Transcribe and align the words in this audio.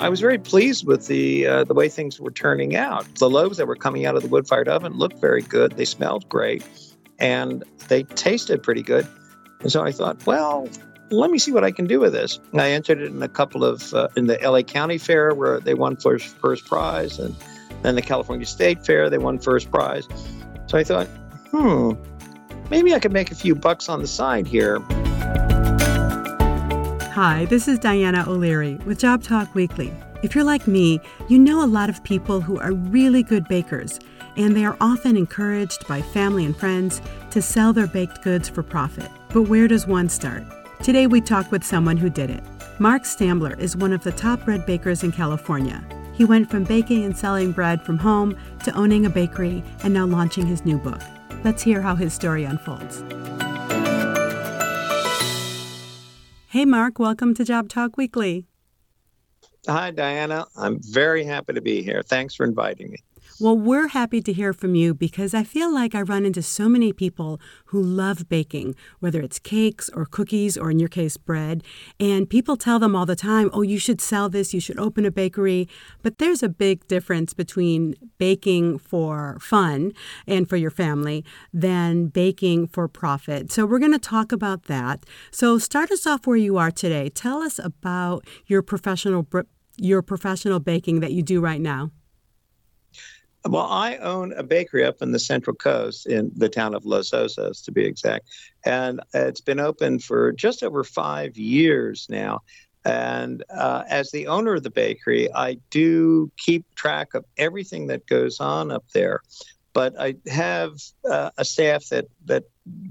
I 0.00 0.08
was 0.08 0.20
very 0.20 0.38
pleased 0.38 0.86
with 0.86 1.06
the 1.06 1.46
uh, 1.46 1.64
the 1.64 1.74
way 1.74 1.88
things 1.88 2.20
were 2.20 2.30
turning 2.30 2.76
out. 2.76 3.06
The 3.16 3.30
loaves 3.30 3.58
that 3.58 3.66
were 3.66 3.76
coming 3.76 4.06
out 4.06 4.16
of 4.16 4.22
the 4.22 4.28
wood 4.28 4.46
fired 4.46 4.68
oven 4.68 4.94
looked 4.94 5.20
very 5.20 5.42
good. 5.42 5.72
They 5.72 5.84
smelled 5.84 6.28
great, 6.28 6.64
and 7.18 7.64
they 7.88 8.02
tasted 8.02 8.62
pretty 8.62 8.82
good. 8.82 9.06
And 9.60 9.72
so 9.72 9.84
I 9.84 9.92
thought, 9.92 10.24
well, 10.26 10.68
let 11.10 11.30
me 11.30 11.38
see 11.38 11.52
what 11.52 11.64
I 11.64 11.70
can 11.70 11.86
do 11.86 12.00
with 12.00 12.12
this. 12.12 12.40
And 12.52 12.60
I 12.60 12.70
entered 12.70 13.00
it 13.00 13.06
in 13.06 13.22
a 13.22 13.28
couple 13.28 13.64
of 13.64 13.92
uh, 13.94 14.08
in 14.16 14.26
the 14.26 14.38
LA 14.42 14.62
County 14.62 14.98
Fair 14.98 15.34
where 15.34 15.60
they 15.60 15.74
won 15.74 15.96
first 15.96 16.36
first 16.36 16.66
prize, 16.66 17.18
and 17.18 17.34
then 17.82 17.94
the 17.94 18.02
California 18.02 18.46
State 18.46 18.84
Fair 18.84 19.08
they 19.08 19.18
won 19.18 19.38
first 19.38 19.70
prize. 19.70 20.06
So 20.66 20.78
I 20.78 20.84
thought, 20.84 21.06
hmm, 21.50 21.92
maybe 22.70 22.94
I 22.94 22.98
could 22.98 23.12
make 23.12 23.30
a 23.30 23.36
few 23.36 23.54
bucks 23.54 23.88
on 23.88 24.00
the 24.00 24.08
side 24.08 24.46
here. 24.46 24.80
Hi, 27.16 27.46
this 27.46 27.66
is 27.66 27.78
Diana 27.78 28.26
O'Leary 28.28 28.74
with 28.84 28.98
Job 28.98 29.22
Talk 29.22 29.54
Weekly. 29.54 29.90
If 30.22 30.34
you're 30.34 30.44
like 30.44 30.66
me, 30.66 31.00
you 31.30 31.38
know 31.38 31.64
a 31.64 31.66
lot 31.66 31.88
of 31.88 32.04
people 32.04 32.42
who 32.42 32.58
are 32.58 32.74
really 32.74 33.22
good 33.22 33.48
bakers, 33.48 33.98
and 34.36 34.54
they 34.54 34.66
are 34.66 34.76
often 34.82 35.16
encouraged 35.16 35.88
by 35.88 36.02
family 36.02 36.44
and 36.44 36.54
friends 36.54 37.00
to 37.30 37.40
sell 37.40 37.72
their 37.72 37.86
baked 37.86 38.22
goods 38.22 38.50
for 38.50 38.62
profit. 38.62 39.10
But 39.30 39.44
where 39.44 39.66
does 39.66 39.86
one 39.86 40.10
start? 40.10 40.44
Today 40.82 41.06
we 41.06 41.22
talk 41.22 41.50
with 41.50 41.64
someone 41.64 41.96
who 41.96 42.10
did 42.10 42.28
it. 42.28 42.44
Mark 42.78 43.04
Stambler 43.04 43.58
is 43.58 43.78
one 43.78 43.94
of 43.94 44.04
the 44.04 44.12
top 44.12 44.44
bread 44.44 44.66
bakers 44.66 45.02
in 45.02 45.10
California. 45.10 45.82
He 46.12 46.26
went 46.26 46.50
from 46.50 46.64
baking 46.64 47.02
and 47.04 47.16
selling 47.16 47.50
bread 47.50 47.80
from 47.80 47.96
home 47.96 48.36
to 48.64 48.76
owning 48.76 49.06
a 49.06 49.10
bakery 49.10 49.64
and 49.84 49.94
now 49.94 50.04
launching 50.04 50.44
his 50.44 50.66
new 50.66 50.76
book. 50.76 51.00
Let's 51.44 51.62
hear 51.62 51.80
how 51.80 51.94
his 51.94 52.12
story 52.12 52.44
unfolds. 52.44 53.02
Hey, 56.56 56.64
Mark, 56.64 56.98
welcome 56.98 57.34
to 57.34 57.44
Job 57.44 57.68
Talk 57.68 57.98
Weekly. 57.98 58.46
Hi, 59.68 59.90
Diana. 59.90 60.46
I'm 60.56 60.78
very 60.80 61.22
happy 61.22 61.52
to 61.52 61.60
be 61.60 61.82
here. 61.82 62.02
Thanks 62.02 62.34
for 62.34 62.46
inviting 62.46 62.92
me. 62.92 62.96
Well, 63.38 63.58
we're 63.58 63.88
happy 63.88 64.22
to 64.22 64.32
hear 64.32 64.54
from 64.54 64.74
you 64.74 64.94
because 64.94 65.34
I 65.34 65.44
feel 65.44 65.70
like 65.70 65.94
I 65.94 66.00
run 66.00 66.24
into 66.24 66.40
so 66.40 66.70
many 66.70 66.94
people 66.94 67.38
who 67.66 67.82
love 67.82 68.30
baking, 68.30 68.74
whether 69.00 69.20
it's 69.20 69.38
cakes 69.38 69.90
or 69.90 70.06
cookies 70.06 70.56
or, 70.56 70.70
in 70.70 70.78
your 70.78 70.88
case, 70.88 71.18
bread. 71.18 71.62
And 72.00 72.30
people 72.30 72.56
tell 72.56 72.78
them 72.78 72.96
all 72.96 73.04
the 73.04 73.14
time, 73.14 73.50
oh, 73.52 73.60
you 73.60 73.78
should 73.78 74.00
sell 74.00 74.30
this, 74.30 74.54
you 74.54 74.60
should 74.60 74.78
open 74.78 75.04
a 75.04 75.10
bakery. 75.10 75.68
But 76.02 76.16
there's 76.16 76.42
a 76.42 76.48
big 76.48 76.88
difference 76.88 77.34
between 77.34 77.94
baking 78.16 78.78
for 78.78 79.36
fun 79.38 79.92
and 80.26 80.48
for 80.48 80.56
your 80.56 80.70
family 80.70 81.22
than 81.52 82.06
baking 82.06 82.68
for 82.68 82.88
profit. 82.88 83.52
So 83.52 83.66
we're 83.66 83.80
going 83.80 83.92
to 83.92 83.98
talk 83.98 84.32
about 84.32 84.62
that. 84.64 85.04
So 85.30 85.58
start 85.58 85.90
us 85.90 86.06
off 86.06 86.26
where 86.26 86.38
you 86.38 86.56
are 86.56 86.70
today. 86.70 87.10
Tell 87.10 87.42
us 87.42 87.58
about 87.58 88.26
your 88.46 88.62
professional 88.62 89.26
your 89.78 90.00
professional 90.00 90.58
baking 90.58 91.00
that 91.00 91.12
you 91.12 91.22
do 91.22 91.38
right 91.38 91.60
now. 91.60 91.90
Well, 93.48 93.66
I 93.66 93.96
own 93.96 94.32
a 94.32 94.42
bakery 94.42 94.84
up 94.84 95.02
in 95.02 95.12
the 95.12 95.18
Central 95.18 95.54
Coast 95.54 96.06
in 96.06 96.32
the 96.34 96.48
town 96.48 96.74
of 96.74 96.84
Los 96.84 97.10
Osos, 97.10 97.64
to 97.64 97.72
be 97.72 97.84
exact. 97.84 98.28
And 98.64 99.00
it's 99.14 99.40
been 99.40 99.60
open 99.60 100.00
for 100.00 100.32
just 100.32 100.62
over 100.62 100.82
five 100.82 101.36
years 101.36 102.06
now. 102.10 102.40
And 102.84 103.44
uh, 103.50 103.84
as 103.88 104.10
the 104.10 104.26
owner 104.28 104.54
of 104.54 104.62
the 104.62 104.70
bakery, 104.70 105.32
I 105.32 105.58
do 105.70 106.30
keep 106.36 106.64
track 106.74 107.14
of 107.14 107.24
everything 107.36 107.88
that 107.88 108.06
goes 108.06 108.40
on 108.40 108.70
up 108.70 108.84
there. 108.94 109.20
But 109.72 109.94
I 110.00 110.14
have 110.28 110.72
uh, 111.08 111.30
a 111.36 111.44
staff 111.44 111.88
that, 111.90 112.06
that 112.24 112.44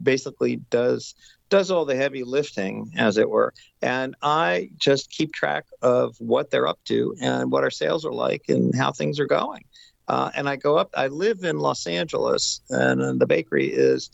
basically 0.03 0.57
does 0.69 1.15
does 1.49 1.69
all 1.69 1.85
the 1.85 1.95
heavy 1.95 2.23
lifting, 2.23 2.91
as 2.97 3.17
it 3.17 3.29
were. 3.29 3.53
And 3.81 4.15
I 4.21 4.71
just 4.77 5.11
keep 5.11 5.31
track 5.31 5.65
of 5.81 6.15
what 6.17 6.49
they're 6.49 6.67
up 6.67 6.79
to 6.85 7.15
and 7.21 7.51
what 7.51 7.63
our 7.63 7.69
sales 7.69 8.03
are 8.03 8.13
like 8.13 8.45
and 8.49 8.73
how 8.73 8.91
things 8.91 9.19
are 9.19 9.27
going. 9.27 9.63
Uh, 10.07 10.31
and 10.35 10.47
I 10.47 10.55
go 10.55 10.77
up, 10.77 10.91
I 10.95 11.07
live 11.07 11.43
in 11.43 11.59
Los 11.59 11.87
Angeles, 11.87 12.61
and 12.69 13.19
the 13.19 13.25
bakery 13.25 13.67
is 13.67 14.11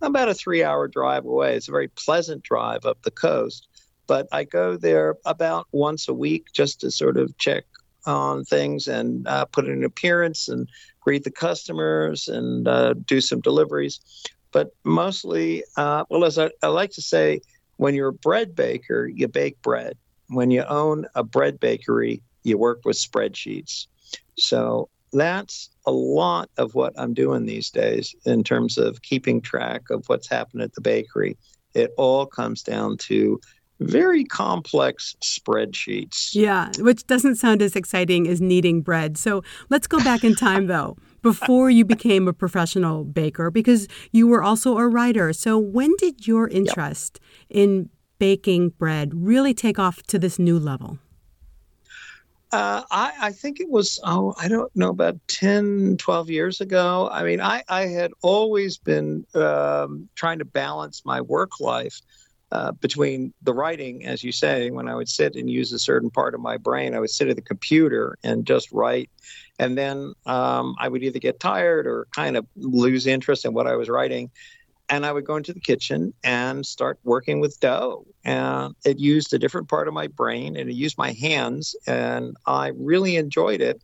about 0.00 0.28
a 0.28 0.34
three 0.34 0.62
hour 0.62 0.88
drive 0.88 1.24
away. 1.24 1.56
It's 1.56 1.68
a 1.68 1.72
very 1.72 1.88
pleasant 1.88 2.42
drive 2.42 2.84
up 2.84 3.02
the 3.02 3.10
coast. 3.10 3.68
But 4.06 4.28
I 4.32 4.44
go 4.44 4.76
there 4.76 5.16
about 5.24 5.66
once 5.72 6.08
a 6.08 6.14
week 6.14 6.46
just 6.52 6.80
to 6.80 6.90
sort 6.90 7.16
of 7.16 7.36
check 7.38 7.64
on 8.06 8.44
things 8.44 8.86
and 8.86 9.26
uh, 9.26 9.46
put 9.46 9.64
in 9.64 9.72
an 9.72 9.84
appearance 9.84 10.48
and 10.48 10.68
greet 11.00 11.24
the 11.24 11.30
customers 11.30 12.28
and 12.28 12.68
uh, 12.68 12.94
do 13.04 13.20
some 13.20 13.40
deliveries. 13.40 14.00
But 14.52 14.70
mostly, 14.84 15.64
uh, 15.76 16.04
well, 16.10 16.24
as 16.24 16.38
I, 16.38 16.50
I 16.62 16.68
like 16.68 16.90
to 16.92 17.02
say, 17.02 17.40
when 17.76 17.94
you're 17.94 18.08
a 18.08 18.12
bread 18.12 18.54
baker, 18.54 19.06
you 19.12 19.26
bake 19.26 19.60
bread. 19.62 19.96
When 20.28 20.50
you 20.50 20.62
own 20.64 21.06
a 21.14 21.24
bread 21.24 21.58
bakery, 21.58 22.22
you 22.44 22.56
work 22.58 22.80
with 22.84 22.96
spreadsheets. 22.96 23.86
So 24.38 24.88
that's 25.14 25.70
a 25.86 25.92
lot 25.92 26.50
of 26.56 26.74
what 26.74 26.92
I'm 26.96 27.14
doing 27.14 27.46
these 27.46 27.70
days 27.70 28.14
in 28.24 28.44
terms 28.44 28.78
of 28.78 29.02
keeping 29.02 29.40
track 29.40 29.90
of 29.90 30.04
what's 30.06 30.28
happened 30.28 30.62
at 30.62 30.74
the 30.74 30.80
bakery. 30.80 31.36
It 31.74 31.92
all 31.96 32.26
comes 32.26 32.62
down 32.62 32.96
to 32.98 33.40
very 33.80 34.24
complex 34.24 35.16
spreadsheets. 35.22 36.34
Yeah, 36.34 36.70
which 36.78 37.06
doesn't 37.06 37.36
sound 37.36 37.62
as 37.62 37.74
exciting 37.74 38.28
as 38.28 38.40
kneading 38.40 38.82
bread. 38.82 39.16
So 39.16 39.42
let's 39.68 39.86
go 39.86 39.98
back 39.98 40.24
in 40.24 40.34
time, 40.36 40.66
though, 40.66 40.96
before 41.22 41.70
you 41.70 41.84
became 41.84 42.28
a 42.28 42.32
professional 42.32 43.04
baker, 43.04 43.50
because 43.50 43.88
you 44.12 44.26
were 44.26 44.42
also 44.42 44.78
a 44.78 44.88
writer. 44.88 45.32
So 45.32 45.58
when 45.58 45.94
did 45.98 46.26
your 46.26 46.48
interest 46.48 47.20
yep. 47.48 47.58
in 47.58 47.90
baking 48.18 48.70
bread 48.70 49.12
really 49.14 49.54
take 49.54 49.78
off 49.78 50.02
to 50.04 50.18
this 50.18 50.38
new 50.38 50.58
level? 50.58 50.98
Uh, 52.54 52.84
I, 52.92 53.12
I, 53.20 53.32
think 53.32 53.58
it 53.58 53.68
was, 53.68 53.98
oh, 54.04 54.32
I 54.38 54.46
don't 54.46 54.70
know, 54.76 54.90
about 54.90 55.16
10, 55.26 55.96
12 55.96 56.30
years 56.30 56.60
ago. 56.60 57.08
I 57.10 57.24
mean, 57.24 57.40
I, 57.40 57.64
I 57.68 57.86
had 57.86 58.12
always 58.22 58.78
been 58.78 59.26
um, 59.34 60.08
trying 60.14 60.38
to 60.38 60.44
balance 60.44 61.02
my 61.04 61.20
work 61.20 61.58
life 61.58 62.00
uh, 62.52 62.70
between 62.70 63.34
the 63.42 63.52
writing, 63.52 64.06
as 64.06 64.22
you 64.22 64.30
say, 64.30 64.70
when 64.70 64.86
I 64.86 64.94
would 64.94 65.08
sit 65.08 65.34
and 65.34 65.50
use 65.50 65.72
a 65.72 65.80
certain 65.80 66.10
part 66.10 66.32
of 66.32 66.40
my 66.40 66.56
brain, 66.56 66.94
I 66.94 67.00
would 67.00 67.10
sit 67.10 67.26
at 67.26 67.34
the 67.34 67.42
computer 67.42 68.16
and 68.22 68.46
just 68.46 68.70
write. 68.70 69.10
And 69.58 69.76
then 69.76 70.14
um, 70.24 70.76
I 70.78 70.86
would 70.86 71.02
either 71.02 71.18
get 71.18 71.40
tired 71.40 71.88
or 71.88 72.06
kind 72.14 72.36
of 72.36 72.46
lose 72.54 73.08
interest 73.08 73.44
in 73.44 73.52
what 73.52 73.66
I 73.66 73.74
was 73.74 73.88
writing 73.88 74.30
and 74.88 75.06
I 75.06 75.12
would 75.12 75.24
go 75.24 75.36
into 75.36 75.52
the 75.52 75.60
kitchen 75.60 76.12
and 76.22 76.64
start 76.64 76.98
working 77.04 77.40
with 77.40 77.58
dough. 77.60 78.06
And 78.24 78.74
it 78.84 78.98
used 78.98 79.32
a 79.32 79.38
different 79.38 79.68
part 79.68 79.88
of 79.88 79.94
my 79.94 80.06
brain 80.08 80.56
and 80.56 80.68
it 80.68 80.74
used 80.74 80.98
my 80.98 81.12
hands, 81.12 81.74
and 81.86 82.36
I 82.46 82.72
really 82.76 83.16
enjoyed 83.16 83.60
it. 83.60 83.82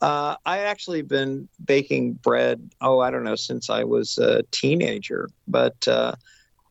Uh, 0.00 0.34
I 0.44 0.58
actually 0.58 1.02
been 1.02 1.48
baking 1.64 2.14
bread, 2.14 2.70
oh, 2.80 2.98
I 2.98 3.10
don't 3.12 3.22
know, 3.22 3.36
since 3.36 3.70
I 3.70 3.84
was 3.84 4.18
a 4.18 4.42
teenager, 4.50 5.30
but 5.46 5.76
uh, 5.86 6.16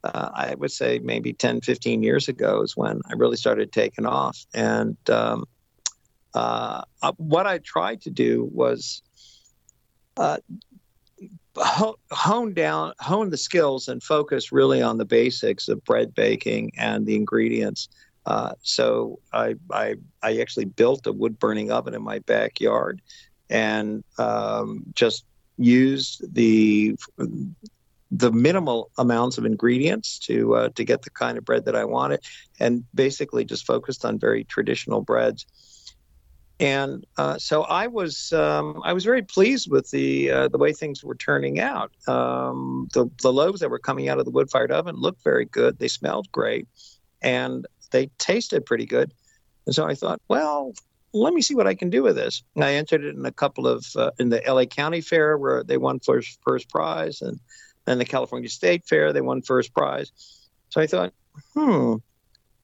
uh, 0.04 0.30
I 0.34 0.56
would 0.56 0.72
say 0.72 1.00
maybe 1.00 1.32
10, 1.32 1.62
15 1.62 2.04
years 2.04 2.28
ago 2.28 2.62
is 2.62 2.76
when 2.76 3.02
I 3.10 3.14
really 3.14 3.38
started 3.38 3.72
taking 3.72 4.06
off. 4.06 4.46
And 4.54 4.98
um, 5.10 5.46
uh, 6.34 6.82
uh, 7.02 7.14
what 7.18 7.48
I 7.48 7.60
tried 7.60 8.02
to 8.02 8.10
do 8.10 8.50
was 8.52 9.02
uh, 10.18 10.38
hone 11.58 12.54
down, 12.54 12.94
hone 13.00 13.30
the 13.30 13.38
skills, 13.38 13.88
and 13.88 14.02
focus 14.02 14.52
really 14.52 14.82
on 14.82 14.98
the 14.98 15.06
basics 15.06 15.68
of 15.68 15.84
bread 15.84 16.14
baking 16.14 16.72
and 16.78 17.06
the 17.06 17.16
ingredients. 17.16 17.90
Uh, 18.26 18.54
so 18.62 19.20
I, 19.34 19.56
I, 19.72 19.96
I 20.22 20.40
actually 20.40 20.66
built 20.66 21.08
a 21.08 21.12
wood 21.12 21.40
burning 21.40 21.72
oven 21.72 21.94
in 21.94 22.04
my 22.04 22.20
backyard, 22.20 23.02
and 23.50 24.04
um, 24.18 24.84
just 24.94 25.26
used 25.58 26.34
the 26.34 26.96
the 28.14 28.32
minimal 28.32 28.92
amounts 28.98 29.38
of 29.38 29.46
ingredients 29.46 30.20
to 30.20 30.56
uh, 30.56 30.70
to 30.76 30.84
get 30.84 31.02
the 31.02 31.10
kind 31.10 31.38
of 31.38 31.46
bread 31.46 31.66
that 31.66 31.76
I 31.76 31.86
wanted, 31.86 32.22
and 32.60 32.84
basically 32.94 33.46
just 33.46 33.66
focused 33.66 34.06
on 34.06 34.20
very 34.20 34.44
traditional 34.44 35.02
breads 35.02 35.46
and 36.62 37.08
uh, 37.18 37.40
so 37.40 37.64
I 37.64 37.88
was 37.88 38.32
um, 38.34 38.82
I 38.86 38.94
was 38.94 39.04
very 39.04 39.24
pleased 39.24 39.70
with 39.70 39.90
the 39.90 40.30
uh, 40.30 40.48
the 40.48 40.60
way 40.60 40.72
things 40.72 41.04
were 41.04 41.16
turning 41.16 41.60
out. 41.60 41.92
Um, 42.08 42.88
the 42.94 43.10
the 43.24 43.34
loaves 43.34 43.60
that 43.62 43.72
were 43.72 43.80
coming 43.80 44.10
out 44.10 44.20
of 44.20 44.26
the 44.26 44.32
wood 44.32 44.52
fired 44.52 44.72
oven 44.72 44.96
looked 44.96 45.24
very 45.24 45.46
good. 45.46 45.80
They 45.80 45.88
smelled 45.88 46.32
great, 46.32 46.68
and 47.24 47.66
they 47.90 48.12
tasted 48.20 48.64
pretty 48.64 48.86
good. 48.86 49.12
And 49.66 49.74
so 49.74 49.88
I 49.88 49.96
thought, 49.96 50.22
well, 50.28 50.74
let 51.14 51.34
me 51.34 51.42
see 51.42 51.56
what 51.56 51.66
I 51.66 51.74
can 51.74 51.90
do 51.90 52.04
with 52.04 52.16
this. 52.16 52.44
And 52.54 52.64
I 52.64 52.74
entered 52.74 53.04
it 53.04 53.16
in 53.16 53.26
a 53.26 53.32
couple 53.32 53.68
of 53.68 53.84
uh, 53.96 54.12
in 54.20 54.30
the 54.30 54.44
LA 54.48 54.66
County 54.66 55.02
Fair 55.02 55.40
where 55.40 55.64
they 55.64 55.78
won 55.78 56.00
first 56.00 56.38
first 56.44 56.70
prize, 56.70 57.24
and 57.24 57.40
then 57.86 57.98
the 57.98 58.06
California 58.06 58.50
State 58.50 58.86
Fair 58.86 59.12
they 59.12 59.22
won 59.22 59.42
first 59.42 59.74
prize. 59.74 60.12
So 60.70 60.80
I 60.80 60.86
thought, 60.86 61.12
hmm, 61.56 61.96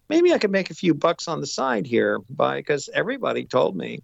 maybe 0.09 0.33
I 0.33 0.37
could 0.37 0.51
make 0.51 0.69
a 0.69 0.75
few 0.75 0.93
bucks 0.93 1.27
on 1.27 1.41
the 1.41 1.47
side 1.47 1.85
here 1.85 2.19
by 2.29 2.57
because 2.57 2.89
everybody 2.93 3.45
told 3.45 3.75
me 3.75 4.01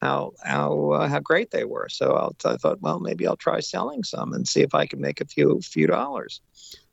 how 0.00 0.32
how 0.42 0.90
uh, 0.90 1.08
how 1.08 1.20
great 1.20 1.50
they 1.50 1.64
were. 1.64 1.88
So 1.88 2.12
I'll, 2.12 2.36
I 2.44 2.56
thought, 2.56 2.80
well, 2.80 3.00
maybe 3.00 3.26
I'll 3.26 3.36
try 3.36 3.60
selling 3.60 4.04
some 4.04 4.32
and 4.32 4.46
see 4.46 4.62
if 4.62 4.74
I 4.74 4.86
can 4.86 5.00
make 5.00 5.20
a 5.20 5.26
few 5.26 5.60
few 5.60 5.86
dollars. 5.86 6.40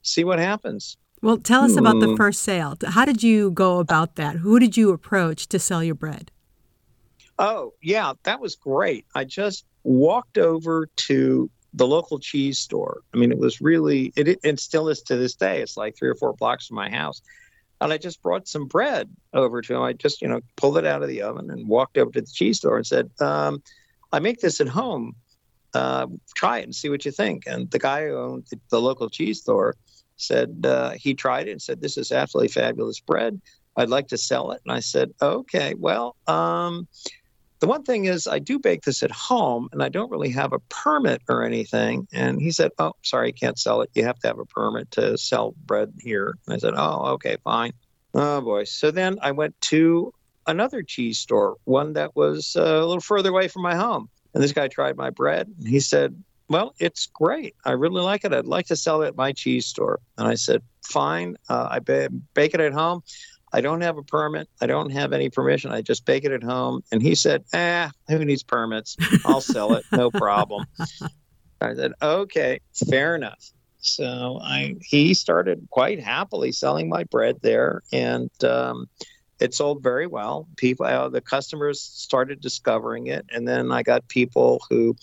See 0.01 0.23
what 0.23 0.39
happens. 0.39 0.97
Well, 1.21 1.37
tell 1.37 1.63
us 1.63 1.77
about 1.77 1.99
the 1.99 2.09
hmm. 2.09 2.15
first 2.15 2.41
sale. 2.41 2.75
How 2.83 3.05
did 3.05 3.21
you 3.21 3.51
go 3.51 3.77
about 3.77 4.15
that? 4.15 4.37
Who 4.37 4.59
did 4.59 4.75
you 4.75 4.91
approach 4.91 5.47
to 5.49 5.59
sell 5.59 5.83
your 5.83 5.93
bread? 5.93 6.31
Oh, 7.37 7.73
yeah, 7.81 8.13
that 8.23 8.39
was 8.39 8.55
great. 8.55 9.05
I 9.13 9.25
just 9.25 9.65
walked 9.83 10.39
over 10.39 10.87
to 10.95 11.49
the 11.73 11.87
local 11.87 12.19
cheese 12.19 12.57
store. 12.57 13.01
I 13.13 13.17
mean, 13.17 13.31
it 13.31 13.37
was 13.37 13.61
really, 13.61 14.11
it, 14.15 14.39
it 14.43 14.59
still 14.59 14.89
is 14.89 15.01
to 15.03 15.15
this 15.15 15.35
day. 15.35 15.61
It's 15.61 15.77
like 15.77 15.95
three 15.95 16.09
or 16.09 16.15
four 16.15 16.33
blocks 16.33 16.67
from 16.67 16.75
my 16.75 16.89
house. 16.89 17.21
And 17.81 17.91
I 17.91 17.97
just 17.97 18.21
brought 18.21 18.47
some 18.47 18.65
bread 18.67 19.09
over 19.33 19.61
to 19.61 19.75
him. 19.75 19.81
I 19.81 19.93
just, 19.93 20.21
you 20.21 20.27
know, 20.27 20.41
pulled 20.55 20.77
it 20.77 20.85
out 20.85 21.01
of 21.01 21.09
the 21.09 21.23
oven 21.23 21.49
and 21.49 21.67
walked 21.67 21.97
over 21.97 22.11
to 22.11 22.21
the 22.21 22.27
cheese 22.27 22.57
store 22.57 22.77
and 22.77 22.85
said, 22.85 23.09
um, 23.19 23.61
I 24.13 24.19
make 24.19 24.39
this 24.39 24.61
at 24.61 24.67
home. 24.67 25.15
Uh, 25.73 26.07
try 26.35 26.59
it 26.59 26.63
and 26.63 26.75
see 26.75 26.89
what 26.89 27.05
you 27.05 27.11
think. 27.11 27.43
And 27.47 27.71
the 27.71 27.79
guy 27.79 28.05
who 28.05 28.17
owned 28.17 28.45
the 28.69 28.81
local 28.81 29.09
cheese 29.09 29.39
store 29.39 29.75
said 30.17 30.65
uh, 30.65 30.91
he 30.91 31.13
tried 31.13 31.47
it 31.47 31.51
and 31.51 31.61
said, 31.61 31.81
This 31.81 31.97
is 31.97 32.11
absolutely 32.11 32.49
fabulous 32.49 32.99
bread. 32.99 33.41
I'd 33.77 33.89
like 33.89 34.09
to 34.09 34.17
sell 34.17 34.51
it. 34.51 34.61
And 34.65 34.73
I 34.73 34.81
said, 34.81 35.13
Okay, 35.21 35.73
well, 35.75 36.15
um, 36.27 36.87
the 37.61 37.67
one 37.67 37.83
thing 37.83 38.05
is, 38.05 38.27
I 38.27 38.39
do 38.39 38.57
bake 38.57 38.81
this 38.81 39.03
at 39.03 39.11
home 39.11 39.69
and 39.71 39.83
I 39.83 39.89
don't 39.89 40.09
really 40.09 40.31
have 40.31 40.51
a 40.51 40.59
permit 40.59 41.21
or 41.29 41.43
anything. 41.43 42.07
And 42.11 42.41
he 42.41 42.51
said, 42.51 42.71
Oh, 42.79 42.93
sorry, 43.03 43.27
you 43.27 43.33
can't 43.33 43.57
sell 43.57 43.81
it. 43.81 43.91
You 43.93 44.03
have 44.03 44.19
to 44.19 44.27
have 44.27 44.39
a 44.39 44.45
permit 44.45 44.89
to 44.91 45.15
sell 45.17 45.53
bread 45.67 45.93
here. 45.99 46.33
And 46.47 46.55
I 46.55 46.57
said, 46.57 46.73
Oh, 46.75 47.11
okay, 47.13 47.37
fine. 47.43 47.73
Oh, 48.15 48.41
boy. 48.41 48.63
So 48.63 48.89
then 48.89 49.19
I 49.21 49.31
went 49.31 49.59
to 49.61 50.11
another 50.47 50.81
cheese 50.81 51.19
store, 51.19 51.55
one 51.65 51.93
that 51.93 52.15
was 52.15 52.55
uh, 52.57 52.63
a 52.63 52.85
little 52.85 52.99
further 52.99 53.29
away 53.29 53.47
from 53.47 53.61
my 53.61 53.75
home. 53.75 54.09
And 54.33 54.43
this 54.43 54.53
guy 54.53 54.67
tried 54.67 54.97
my 54.97 55.11
bread 55.11 55.47
and 55.59 55.67
he 55.67 55.79
said, 55.79 56.15
Well, 56.49 56.73
it's 56.79 57.05
great. 57.05 57.55
I 57.63 57.73
really 57.73 58.01
like 58.01 58.25
it. 58.25 58.33
I'd 58.33 58.45
like 58.45 58.65
to 58.67 58.75
sell 58.75 59.03
it 59.03 59.09
at 59.09 59.15
my 59.15 59.33
cheese 59.33 59.67
store. 59.67 59.99
And 60.17 60.27
I 60.27 60.33
said, 60.33 60.63
Fine. 60.83 61.37
Uh, 61.47 61.67
I 61.69 61.77
bake 61.77 62.55
it 62.55 62.59
at 62.59 62.73
home. 62.73 63.03
I 63.53 63.61
don't 63.61 63.81
have 63.81 63.97
a 63.97 64.03
permit. 64.03 64.47
I 64.61 64.65
don't 64.65 64.91
have 64.91 65.13
any 65.13 65.29
permission. 65.29 65.71
I 65.71 65.81
just 65.81 66.05
bake 66.05 66.23
it 66.23 66.31
at 66.31 66.43
home. 66.43 66.83
And 66.91 67.01
he 67.01 67.15
said, 67.15 67.43
ah, 67.53 67.91
who 68.07 68.23
needs 68.23 68.43
permits? 68.43 68.95
I'll 69.25 69.41
sell 69.41 69.73
it. 69.73 69.85
No 69.91 70.09
problem. 70.11 70.65
I 71.61 71.75
said, 71.75 71.93
okay, 72.01 72.59
fair 72.89 73.15
enough. 73.15 73.51
So 73.81 74.39
I 74.41 74.75
he 74.81 75.13
started 75.13 75.67
quite 75.71 75.99
happily 75.99 76.51
selling 76.51 76.87
my 76.87 77.03
bread 77.05 77.37
there, 77.41 77.81
and 77.91 78.29
um, 78.43 78.87
it 79.39 79.55
sold 79.55 79.81
very 79.81 80.05
well. 80.05 80.47
People, 80.55 80.85
uh, 80.85 81.09
the 81.09 81.19
customers 81.21 81.81
started 81.81 82.41
discovering 82.41 83.07
it, 83.07 83.25
and 83.31 83.47
then 83.47 83.71
I 83.71 83.81
got 83.81 84.07
people 84.07 84.61
who 84.69 84.95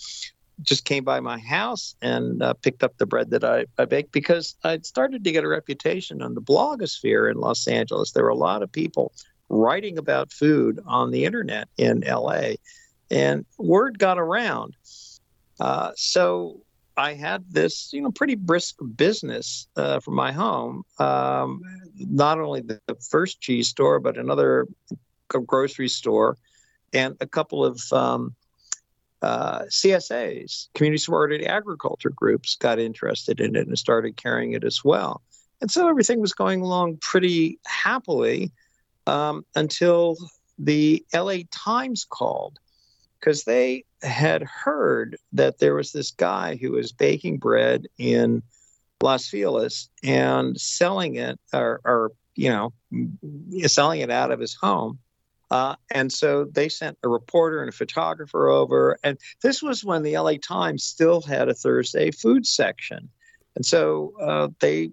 just 0.61 0.85
came 0.85 1.03
by 1.03 1.19
my 1.19 1.39
house 1.39 1.95
and 2.01 2.41
uh, 2.41 2.53
picked 2.53 2.83
up 2.83 2.97
the 2.97 3.05
bread 3.05 3.31
that 3.31 3.43
I, 3.43 3.65
I 3.77 3.85
baked 3.85 4.11
because 4.11 4.55
I'd 4.63 4.85
started 4.85 5.23
to 5.23 5.31
get 5.31 5.43
a 5.43 5.47
reputation 5.47 6.21
on 6.21 6.33
the 6.33 6.41
blogosphere 6.41 7.31
in 7.31 7.37
Los 7.37 7.67
Angeles. 7.67 8.11
There 8.11 8.23
were 8.23 8.29
a 8.29 8.35
lot 8.35 8.63
of 8.63 8.71
people 8.71 9.13
writing 9.49 9.97
about 9.97 10.31
food 10.31 10.79
on 10.85 11.11
the 11.11 11.25
internet 11.25 11.67
in 11.77 12.01
LA, 12.01 12.53
and 13.09 13.45
word 13.57 13.99
got 13.99 14.19
around. 14.19 14.75
Uh, 15.59 15.91
so 15.95 16.61
I 16.95 17.13
had 17.13 17.45
this, 17.49 17.91
you 17.93 18.01
know, 18.01 18.11
pretty 18.11 18.35
brisk 18.35 18.75
business 18.95 19.67
uh, 19.75 19.99
from 19.99 20.15
my 20.15 20.31
home. 20.31 20.83
Um, 20.99 21.61
not 21.97 22.39
only 22.39 22.61
the 22.61 22.79
first 23.09 23.41
cheese 23.41 23.69
store, 23.69 23.99
but 23.99 24.17
another 24.17 24.67
grocery 25.29 25.87
store, 25.87 26.37
and 26.93 27.15
a 27.21 27.27
couple 27.27 27.63
of 27.63 27.81
um, 27.93 28.35
uh, 29.21 29.63
CSAs, 29.63 30.67
community 30.73 30.99
supported 30.99 31.43
agriculture 31.43 32.09
groups, 32.09 32.55
got 32.55 32.79
interested 32.79 33.39
in 33.39 33.55
it 33.55 33.67
and 33.67 33.77
started 33.77 34.17
carrying 34.17 34.53
it 34.53 34.63
as 34.63 34.83
well. 34.83 35.21
And 35.61 35.69
so 35.69 35.89
everything 35.89 36.21
was 36.21 36.33
going 36.33 36.61
along 36.61 36.97
pretty 36.97 37.59
happily 37.65 38.51
um, 39.07 39.45
until 39.55 40.15
the 40.57 41.05
LA 41.13 41.39
Times 41.51 42.05
called 42.09 42.59
because 43.19 43.43
they 43.43 43.83
had 44.01 44.43
heard 44.43 45.17
that 45.33 45.59
there 45.59 45.75
was 45.75 45.91
this 45.91 46.11
guy 46.11 46.55
who 46.55 46.71
was 46.71 46.93
baking 46.93 47.37
bread 47.37 47.87
in 47.97 48.41
Los 49.01 49.27
Feliz 49.27 49.89
and 50.03 50.59
selling 50.59 51.15
it, 51.15 51.37
or, 51.53 51.81
or 51.83 52.11
you 52.35 52.49
know, 52.49 52.73
selling 53.67 53.99
it 53.99 54.09
out 54.09 54.31
of 54.31 54.39
his 54.39 54.55
home 54.55 54.99
uh, 55.51 55.75
and 55.91 56.11
so 56.11 56.45
they 56.45 56.69
sent 56.69 56.97
a 57.03 57.09
reporter 57.09 57.61
and 57.61 57.69
a 57.69 57.73
photographer 57.73 58.47
over. 58.47 58.99
And 59.03 59.17
this 59.41 59.63
was 59.63 59.83
when 59.83 60.03
the 60.03 60.17
LA 60.17 60.33
Times 60.41 60.83
still 60.83 61.21
had 61.21 61.49
a 61.49 61.53
Thursday 61.53 62.11
food 62.11 62.45
section. 62.45 63.09
And 63.55 63.65
so 63.65 64.13
uh, 64.21 64.49
they 64.59 64.91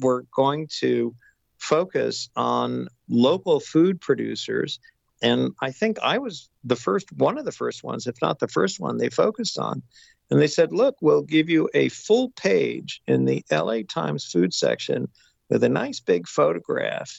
were 0.00 0.26
going 0.34 0.68
to 0.80 1.14
focus 1.58 2.28
on 2.34 2.88
local 3.08 3.60
food 3.60 4.00
producers. 4.00 4.80
And 5.22 5.52
I 5.62 5.70
think 5.70 5.98
I 6.02 6.18
was 6.18 6.50
the 6.64 6.76
first, 6.76 7.12
one 7.12 7.38
of 7.38 7.44
the 7.44 7.52
first 7.52 7.84
ones, 7.84 8.06
if 8.06 8.16
not 8.20 8.40
the 8.40 8.48
first 8.48 8.80
one, 8.80 8.98
they 8.98 9.10
focused 9.10 9.58
on. 9.58 9.82
And 10.30 10.40
they 10.40 10.48
said, 10.48 10.72
look, 10.72 10.96
we'll 11.00 11.22
give 11.22 11.48
you 11.48 11.68
a 11.72 11.88
full 11.90 12.30
page 12.30 13.00
in 13.06 13.26
the 13.26 13.44
LA 13.52 13.82
Times 13.88 14.24
food 14.24 14.52
section 14.52 15.08
with 15.54 15.62
a 15.62 15.68
nice 15.68 16.00
big 16.00 16.26
photograph. 16.26 17.16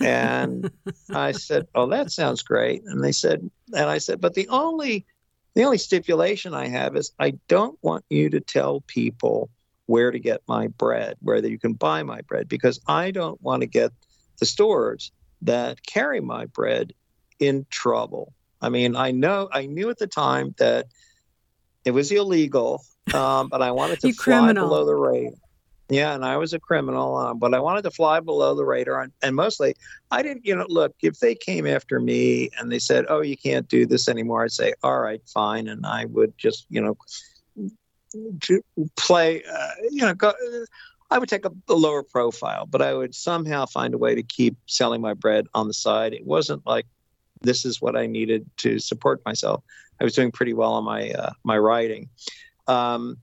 And 0.00 0.70
I 1.14 1.32
said, 1.32 1.66
"Oh, 1.74 1.86
that 1.90 2.10
sounds 2.10 2.42
great." 2.42 2.82
And 2.86 3.04
they 3.04 3.12
said, 3.12 3.48
and 3.76 3.90
I 3.90 3.98
said, 3.98 4.22
"But 4.22 4.32
the 4.32 4.48
only 4.48 5.04
the 5.54 5.64
only 5.64 5.76
stipulation 5.76 6.54
I 6.54 6.66
have 6.68 6.96
is 6.96 7.12
I 7.20 7.34
don't 7.46 7.78
want 7.82 8.06
you 8.08 8.30
to 8.30 8.40
tell 8.40 8.80
people 8.86 9.50
where 9.84 10.10
to 10.10 10.18
get 10.18 10.40
my 10.48 10.68
bread, 10.68 11.18
where 11.20 11.44
you 11.46 11.58
can 11.58 11.74
buy 11.74 12.02
my 12.02 12.22
bread, 12.22 12.48
because 12.48 12.80
I 12.88 13.10
don't 13.10 13.40
want 13.42 13.60
to 13.60 13.66
get 13.66 13.92
the 14.40 14.46
stores 14.46 15.12
that 15.42 15.86
carry 15.86 16.20
my 16.20 16.46
bread 16.46 16.94
in 17.38 17.66
trouble. 17.68 18.32
I 18.62 18.70
mean, 18.70 18.96
I 18.96 19.10
know 19.10 19.50
I 19.52 19.66
knew 19.66 19.90
at 19.90 19.98
the 19.98 20.06
time 20.06 20.54
that 20.56 20.86
it 21.84 21.90
was 21.90 22.10
illegal, 22.10 22.82
um, 23.12 23.48
but 23.50 23.60
I 23.60 23.72
wanted 23.72 24.00
to 24.00 24.12
fly 24.14 24.38
criminal. 24.38 24.68
below 24.68 24.86
the 24.86 24.94
radar. 24.94 25.34
Yeah, 25.94 26.12
and 26.12 26.24
I 26.24 26.36
was 26.38 26.52
a 26.52 26.58
criminal, 26.58 27.16
uh, 27.16 27.34
but 27.34 27.54
I 27.54 27.60
wanted 27.60 27.82
to 27.82 27.90
fly 27.92 28.18
below 28.18 28.56
the 28.56 28.64
radar. 28.64 29.02
And, 29.02 29.12
and, 29.22 29.36
mostly, 29.36 29.76
I 30.10 30.22
didn't, 30.22 30.44
you 30.44 30.56
know, 30.56 30.66
look, 30.68 30.92
if 31.02 31.20
they 31.20 31.36
came 31.36 31.68
after 31.68 32.00
me 32.00 32.50
and 32.58 32.72
they 32.72 32.80
said, 32.80 33.04
oh, 33.08 33.20
you 33.20 33.36
can't 33.36 33.68
do 33.68 33.86
this 33.86 34.08
anymore, 34.08 34.42
I'd 34.42 34.50
say, 34.50 34.74
all 34.82 34.98
right, 34.98 35.22
fine. 35.32 35.68
And 35.68 35.86
I 35.86 36.06
would 36.06 36.36
just, 36.36 36.66
you 36.68 36.80
know, 36.80 36.96
play, 38.96 39.44
uh, 39.44 39.68
you 39.88 40.00
know, 40.00 40.14
go, 40.14 40.32
I 41.12 41.18
would 41.18 41.28
take 41.28 41.44
a, 41.44 41.52
a, 41.68 41.74
lower 41.74 42.02
profile, 42.02 42.66
but 42.66 42.82
I 42.82 42.92
would 42.92 43.14
somehow 43.14 43.64
find 43.66 43.94
a 43.94 43.98
way 43.98 44.16
to 44.16 44.22
keep 44.24 44.56
selling 44.66 45.00
my 45.00 45.14
bread 45.14 45.46
on 45.54 45.68
the 45.68 45.74
side. 45.74 46.12
It 46.12 46.26
wasn't 46.26 46.66
like 46.66 46.86
this 47.42 47.64
is 47.64 47.80
what 47.80 47.94
I 47.94 48.06
needed 48.06 48.50
to 48.58 48.80
support 48.80 49.24
myself. 49.24 49.62
I 50.00 50.04
was 50.04 50.14
doing 50.14 50.32
pretty 50.32 50.54
well 50.54 50.72
on 50.72 50.82
my 50.82 51.12
uh, 51.12 51.34
my 51.44 51.56
writing. 51.56 52.08
Um, 52.66 53.18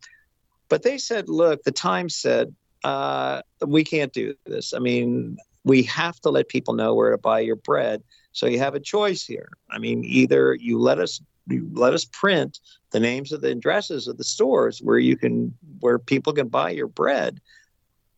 but 0.69 0.83
they 0.83 0.97
said, 0.97 1.27
look, 1.27 1.63
the 1.63 1.73
Times 1.73 2.15
said, 2.15 2.55
uh, 2.83 3.41
we 3.65 3.83
can't 3.83 4.13
do 4.13 4.33
this. 4.45 4.73
I 4.73 4.79
mean, 4.79 5.37
we 5.63 5.83
have 5.83 6.19
to 6.21 6.29
let 6.29 6.49
people 6.49 6.73
know 6.73 6.93
where 6.95 7.11
to 7.11 7.17
buy 7.17 7.39
your 7.39 7.55
bread. 7.55 8.01
So 8.31 8.47
you 8.47 8.59
have 8.59 8.75
a 8.75 8.79
choice 8.79 9.23
here. 9.23 9.49
I 9.69 9.77
mean, 9.77 10.03
either 10.03 10.55
you 10.55 10.79
let 10.79 10.99
us 10.99 11.21
you 11.47 11.69
let 11.73 11.93
us 11.93 12.05
print 12.05 12.59
the 12.91 12.99
names 12.99 13.31
of 13.31 13.41
the 13.41 13.51
addresses 13.51 14.07
of 14.07 14.17
the 14.17 14.23
stores 14.23 14.79
where 14.79 14.99
you 14.99 15.17
can 15.17 15.53
where 15.79 15.99
people 15.99 16.33
can 16.33 16.47
buy 16.47 16.69
your 16.69 16.87
bread, 16.87 17.41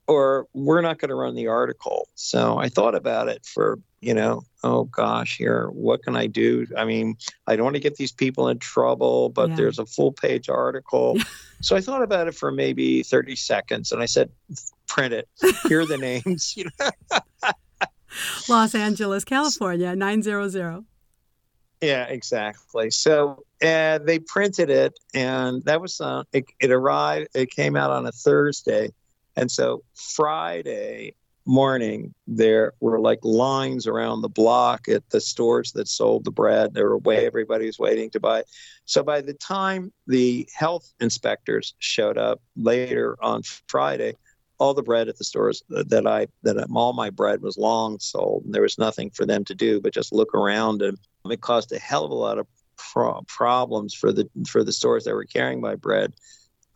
or 0.07 0.47
we're 0.53 0.81
not 0.81 0.99
going 0.99 1.09
to 1.09 1.15
run 1.15 1.35
the 1.35 1.47
article. 1.47 2.07
So 2.15 2.57
I 2.57 2.69
thought 2.69 2.95
about 2.95 3.29
it 3.29 3.45
for, 3.45 3.79
you 4.03 4.13
know, 4.13 4.43
oh 4.63 4.83
gosh, 4.85 5.37
here, 5.37 5.69
what 5.69 6.03
can 6.03 6.15
I 6.15 6.27
do? 6.27 6.67
I 6.77 6.83
mean, 6.83 7.15
I 7.47 7.55
don't 7.55 7.63
want 7.63 7.75
to 7.75 7.81
get 7.81 7.95
these 7.95 8.11
people 8.11 8.49
in 8.49 8.59
trouble, 8.59 9.29
but 9.29 9.49
yeah. 9.49 9.55
there's 9.55 9.79
a 9.79 9.85
full 9.85 10.11
page 10.11 10.49
article. 10.49 11.17
so 11.61 11.75
I 11.75 11.81
thought 11.81 12.03
about 12.03 12.27
it 12.27 12.35
for 12.35 12.51
maybe 12.51 13.03
30 13.03 13.35
seconds 13.37 13.91
and 13.91 14.01
I 14.01 14.05
said, 14.05 14.29
print 14.87 15.13
it. 15.13 15.29
Here 15.67 15.81
are 15.81 15.85
the 15.85 15.97
names. 15.97 16.53
You 16.57 16.69
know? 16.79 17.19
Los 18.49 18.75
Angeles, 18.75 19.23
California, 19.23 19.95
900. 19.95 20.85
Yeah, 21.81 22.03
exactly. 22.05 22.91
So 22.91 23.43
uh, 23.61 23.97
they 23.97 24.19
printed 24.19 24.69
it, 24.69 24.97
and 25.13 25.63
that 25.65 25.81
was 25.81 25.99
uh, 25.99 26.23
it, 26.31 26.45
it 26.61 26.71
arrived. 26.71 27.29
It 27.33 27.49
came 27.49 27.75
out 27.75 27.89
on 27.89 28.05
a 28.05 28.11
Thursday, 28.11 28.91
and 29.35 29.51
so 29.51 29.83
Friday 29.95 31.15
morning, 31.45 32.13
there 32.27 32.73
were 32.79 32.99
like 32.99 33.19
lines 33.23 33.87
around 33.87 34.21
the 34.21 34.29
block 34.29 34.87
at 34.87 35.09
the 35.09 35.21
stores 35.21 35.71
that 35.73 35.87
sold 35.87 36.23
the 36.23 36.31
bread. 36.31 36.73
There 36.73 36.89
were 36.89 36.97
way 36.97 37.25
everybody 37.25 37.65
was 37.65 37.79
waiting 37.79 38.09
to 38.11 38.19
buy. 38.19 38.43
So 38.85 39.03
by 39.03 39.21
the 39.21 39.33
time 39.33 39.91
the 40.07 40.47
health 40.53 40.93
inspectors 40.99 41.75
showed 41.79 42.17
up 42.17 42.41
later 42.55 43.17
on 43.21 43.43
Friday, 43.67 44.15
all 44.59 44.73
the 44.73 44.83
bread 44.83 45.09
at 45.09 45.17
the 45.17 45.23
stores 45.23 45.63
that 45.69 46.07
I 46.07 46.27
that 46.43 46.57
I'm 46.57 46.77
all 46.77 46.93
my 46.93 47.09
bread 47.09 47.41
was 47.41 47.57
long 47.57 47.99
sold, 47.99 48.45
and 48.45 48.53
there 48.53 48.61
was 48.61 48.77
nothing 48.77 49.09
for 49.09 49.25
them 49.25 49.43
to 49.45 49.55
do 49.55 49.81
but 49.81 49.93
just 49.93 50.13
look 50.13 50.33
around, 50.33 50.81
and 50.81 50.97
it 51.29 51.41
caused 51.41 51.71
a 51.71 51.79
hell 51.79 52.05
of 52.05 52.11
a 52.11 52.15
lot 52.15 52.37
of 52.37 52.47
pro- 52.77 53.23
problems 53.27 53.93
for 53.93 54.13
the 54.13 54.29
for 54.47 54.63
the 54.63 54.71
stores 54.71 55.03
that 55.03 55.13
were 55.13 55.25
carrying 55.25 55.59
my 55.59 55.75
bread. 55.75 56.13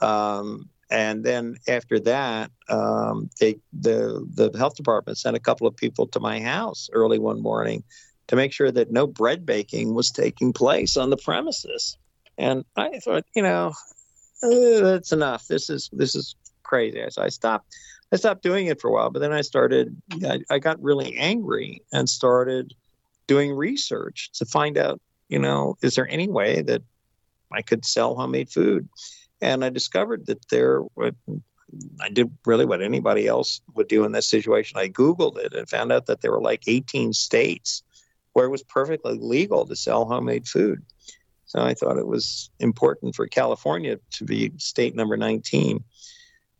Um, 0.01 0.69
and 0.89 1.23
then 1.23 1.57
after 1.67 1.99
that, 2.01 2.51
um, 2.69 3.29
they 3.39 3.57
the 3.73 4.25
the 4.33 4.57
health 4.57 4.75
department 4.75 5.17
sent 5.17 5.35
a 5.35 5.41
couple 5.41 5.67
of 5.67 5.75
people 5.75 6.07
to 6.07 6.19
my 6.19 6.39
house 6.39 6.89
early 6.93 7.19
one 7.19 7.41
morning 7.41 7.83
to 8.27 8.35
make 8.35 8.53
sure 8.53 8.71
that 8.71 8.91
no 8.91 9.07
bread 9.07 9.45
baking 9.45 9.93
was 9.93 10.11
taking 10.11 10.53
place 10.53 10.97
on 10.97 11.09
the 11.09 11.17
premises. 11.17 11.97
And 12.37 12.63
I 12.75 12.99
thought, 12.99 13.25
you 13.35 13.41
know, 13.41 13.73
that's 14.41 15.11
enough. 15.11 15.47
This 15.47 15.69
is 15.69 15.89
this 15.91 16.15
is 16.15 16.35
crazy. 16.63 17.03
So 17.09 17.21
I 17.21 17.29
stopped. 17.29 17.73
I 18.11 18.15
stopped 18.15 18.41
doing 18.41 18.67
it 18.67 18.79
for 18.79 18.89
a 18.89 18.93
while, 18.93 19.09
but 19.09 19.19
then 19.19 19.33
I 19.33 19.41
started. 19.41 19.95
I, 20.23 20.39
I 20.49 20.59
got 20.59 20.81
really 20.81 21.17
angry 21.17 21.81
and 21.91 22.07
started 22.07 22.73
doing 23.27 23.51
research 23.51 24.31
to 24.35 24.45
find 24.45 24.77
out, 24.77 25.01
you 25.27 25.39
know, 25.39 25.75
is 25.81 25.95
there 25.95 26.07
any 26.09 26.29
way 26.29 26.61
that 26.61 26.81
I 27.51 27.61
could 27.61 27.85
sell 27.85 28.15
homemade 28.15 28.49
food? 28.49 28.87
And 29.41 29.63
I 29.63 29.69
discovered 29.69 30.25
that 30.27 30.47
there 30.49 30.81
I 32.01 32.09
did 32.09 32.31
really 32.45 32.65
what 32.65 32.81
anybody 32.81 33.27
else 33.27 33.61
would 33.75 33.87
do 33.87 34.05
in 34.05 34.11
this 34.11 34.27
situation. 34.27 34.77
I 34.77 34.87
Googled 34.87 35.37
it 35.37 35.53
and 35.53 35.69
found 35.69 35.91
out 35.91 36.05
that 36.05 36.21
there 36.21 36.31
were 36.31 36.41
like 36.41 36.63
18 36.67 37.13
states 37.13 37.83
where 38.33 38.45
it 38.45 38.51
was 38.51 38.63
perfectly 38.63 39.17
legal 39.19 39.65
to 39.65 39.75
sell 39.75 40.05
homemade 40.05 40.47
food. 40.47 40.83
So 41.45 41.61
I 41.61 41.73
thought 41.73 41.97
it 41.97 42.07
was 42.07 42.49
important 42.59 43.15
for 43.15 43.27
California 43.27 43.99
to 44.11 44.23
be 44.23 44.51
state 44.57 44.95
number 44.95 45.17
19. 45.17 45.83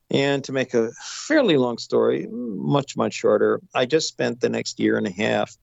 And 0.10 0.44
to 0.46 0.54
make 0.54 0.74
a 0.74 0.92
fairly 1.28 1.58
long 1.58 1.78
story, 1.78 2.28
much, 2.32 2.96
much 2.96 3.14
shorter, 3.14 3.62
I 3.76 3.86
just 3.86 4.08
spent 4.08 4.40
the 4.40 4.50
next 4.50 4.80
year 4.80 4.98
and 4.98 5.06
a 5.06 5.12
half 5.12 5.56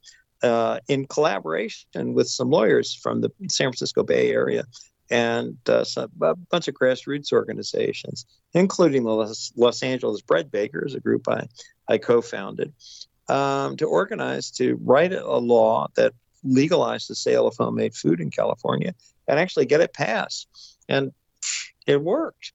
uh, 0.43 0.79
in 0.89 1.07
collaboration 1.07 2.13
with 2.13 2.29
some 2.29 2.51
lawyers 2.51 2.95
from 2.95 3.23
the 3.23 3.31
San 3.49 3.69
Francisco 3.69 4.03
Bay 4.03 4.31
Area 4.31 4.65
and 5.11 5.57
uh, 5.69 5.85
some, 5.85 6.11
a 6.23 6.35
bunch 6.35 6.69
of 6.69 6.75
grassroots 6.75 7.33
organizations, 7.33 8.27
including 8.53 9.05
the 9.05 9.11
Los, 9.11 9.53
Los 9.57 9.83
Angeles 9.83 10.21
Bread 10.23 10.51
Bakers, 10.51 10.95
a 10.95 11.01
group 11.01 11.29
I, 11.29 11.47
I 11.89 11.99
co 11.99 12.23
founded, 12.23 12.73
um, 13.29 13.77
to 13.77 13.87
organize 13.87 14.51
to 14.53 14.79
write 14.83 15.13
a 15.13 15.39
law 15.39 15.89
that 15.97 16.13
legalized 16.43 17.09
the 17.09 17.15
sale 17.15 17.47
of 17.47 17.57
homemade 17.57 17.95
food 17.95 18.21
in 18.21 18.31
California 18.31 18.95
and 19.27 19.39
actually 19.39 19.67
get 19.67 19.81
it 19.81 19.93
passed. 19.93 20.49
And 20.89 21.13
it 21.87 22.03
worked. 22.03 22.53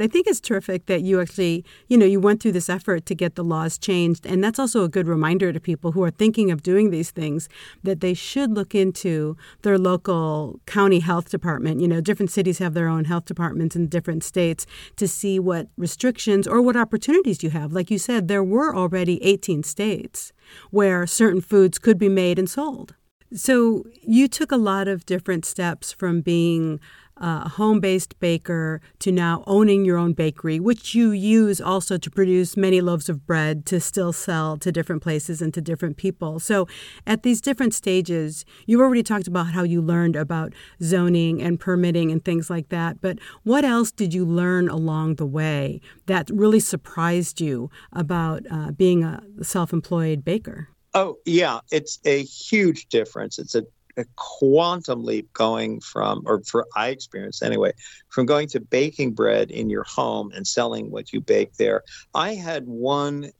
I 0.00 0.06
think 0.06 0.26
it's 0.26 0.40
terrific 0.40 0.86
that 0.86 1.02
you 1.02 1.20
actually, 1.20 1.64
you 1.86 1.98
know, 1.98 2.06
you 2.06 2.18
went 2.18 2.42
through 2.42 2.52
this 2.52 2.70
effort 2.70 3.04
to 3.06 3.14
get 3.14 3.34
the 3.34 3.44
laws 3.44 3.76
changed. 3.76 4.26
And 4.26 4.42
that's 4.42 4.58
also 4.58 4.84
a 4.84 4.88
good 4.88 5.06
reminder 5.06 5.52
to 5.52 5.60
people 5.60 5.92
who 5.92 6.02
are 6.02 6.10
thinking 6.10 6.50
of 6.50 6.62
doing 6.62 6.90
these 6.90 7.10
things 7.10 7.48
that 7.82 8.00
they 8.00 8.14
should 8.14 8.52
look 8.52 8.74
into 8.74 9.36
their 9.62 9.78
local 9.78 10.60
county 10.66 11.00
health 11.00 11.28
department. 11.28 11.80
You 11.80 11.88
know, 11.88 12.00
different 12.00 12.30
cities 12.30 12.58
have 12.58 12.72
their 12.72 12.88
own 12.88 13.04
health 13.04 13.26
departments 13.26 13.76
in 13.76 13.88
different 13.88 14.24
states 14.24 14.64
to 14.96 15.06
see 15.06 15.38
what 15.38 15.68
restrictions 15.76 16.48
or 16.48 16.62
what 16.62 16.76
opportunities 16.76 17.42
you 17.42 17.50
have. 17.50 17.72
Like 17.72 17.90
you 17.90 17.98
said, 17.98 18.28
there 18.28 18.44
were 18.44 18.74
already 18.74 19.22
18 19.22 19.62
states 19.62 20.32
where 20.70 21.06
certain 21.06 21.42
foods 21.42 21.78
could 21.78 21.98
be 21.98 22.08
made 22.08 22.38
and 22.38 22.48
sold. 22.48 22.94
So 23.34 23.84
you 24.02 24.28
took 24.28 24.52
a 24.52 24.56
lot 24.56 24.88
of 24.88 25.06
different 25.06 25.46
steps 25.46 25.90
from 25.90 26.20
being 26.20 26.80
a 27.22 27.48
home 27.48 27.80
based 27.80 28.18
baker 28.18 28.80
to 28.98 29.12
now 29.12 29.44
owning 29.46 29.84
your 29.84 29.96
own 29.96 30.12
bakery, 30.12 30.58
which 30.58 30.94
you 30.94 31.12
use 31.12 31.60
also 31.60 31.96
to 31.96 32.10
produce 32.10 32.56
many 32.56 32.80
loaves 32.80 33.08
of 33.08 33.26
bread 33.26 33.64
to 33.66 33.80
still 33.80 34.12
sell 34.12 34.56
to 34.58 34.72
different 34.72 35.02
places 35.02 35.40
and 35.40 35.54
to 35.54 35.60
different 35.60 35.96
people. 35.96 36.40
So, 36.40 36.66
at 37.06 37.22
these 37.22 37.40
different 37.40 37.74
stages, 37.74 38.44
you've 38.66 38.80
already 38.80 39.04
talked 39.04 39.28
about 39.28 39.52
how 39.52 39.62
you 39.62 39.80
learned 39.80 40.16
about 40.16 40.52
zoning 40.82 41.40
and 41.40 41.58
permitting 41.58 42.10
and 42.10 42.24
things 42.24 42.50
like 42.50 42.68
that. 42.70 43.00
But 43.00 43.18
what 43.44 43.64
else 43.64 43.92
did 43.92 44.12
you 44.12 44.26
learn 44.26 44.68
along 44.68 45.14
the 45.14 45.26
way 45.26 45.80
that 46.06 46.28
really 46.30 46.60
surprised 46.60 47.40
you 47.40 47.70
about 47.92 48.42
uh, 48.50 48.72
being 48.72 49.04
a 49.04 49.22
self 49.42 49.72
employed 49.72 50.24
baker? 50.24 50.68
Oh, 50.94 51.16
yeah, 51.24 51.60
it's 51.70 51.98
a 52.04 52.22
huge 52.22 52.88
difference. 52.88 53.38
It's 53.38 53.54
a 53.54 53.64
a 53.96 54.04
quantum 54.16 55.04
leap 55.04 55.32
going 55.32 55.80
from, 55.80 56.22
or 56.26 56.42
for 56.44 56.66
I 56.76 56.88
experienced 56.88 57.42
anyway, 57.42 57.72
from 58.08 58.26
going 58.26 58.48
to 58.48 58.60
baking 58.60 59.12
bread 59.12 59.50
in 59.50 59.70
your 59.70 59.84
home 59.84 60.32
and 60.34 60.46
selling 60.46 60.90
what 60.90 61.12
you 61.12 61.20
bake 61.20 61.54
there. 61.54 61.82
I 62.14 62.34
had 62.34 62.66
one 62.66 63.30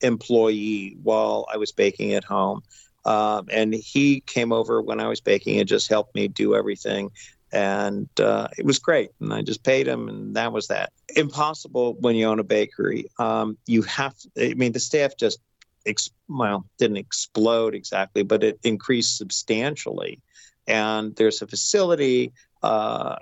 employee 0.00 0.96
while 1.02 1.46
I 1.52 1.56
was 1.56 1.72
baking 1.72 2.14
at 2.14 2.24
home, 2.24 2.62
um, 3.04 3.46
and 3.50 3.74
he 3.74 4.20
came 4.20 4.52
over 4.52 4.82
when 4.82 5.00
I 5.00 5.08
was 5.08 5.20
baking 5.20 5.58
and 5.58 5.68
just 5.68 5.88
helped 5.88 6.14
me 6.14 6.28
do 6.28 6.54
everything. 6.54 7.10
And 7.54 8.08
uh, 8.18 8.48
it 8.56 8.64
was 8.64 8.78
great. 8.78 9.10
And 9.20 9.32
I 9.32 9.42
just 9.42 9.62
paid 9.62 9.86
him, 9.86 10.08
and 10.08 10.34
that 10.36 10.52
was 10.52 10.68
that. 10.68 10.90
Impossible 11.16 11.94
when 12.00 12.16
you 12.16 12.26
own 12.26 12.38
a 12.38 12.44
bakery. 12.44 13.06
Um, 13.18 13.58
you 13.66 13.82
have, 13.82 14.14
I 14.38 14.54
mean, 14.54 14.72
the 14.72 14.80
staff 14.80 15.18
just 15.18 15.38
ex- 15.86 16.10
well, 16.28 16.66
didn't 16.78 16.96
explode 16.96 17.74
exactly, 17.74 18.22
but 18.22 18.42
it 18.42 18.58
increased 18.62 19.16
substantially. 19.16 20.20
And 20.66 21.14
there's 21.16 21.42
a 21.42 21.46
facility, 21.46 22.32
uh, 22.62 23.16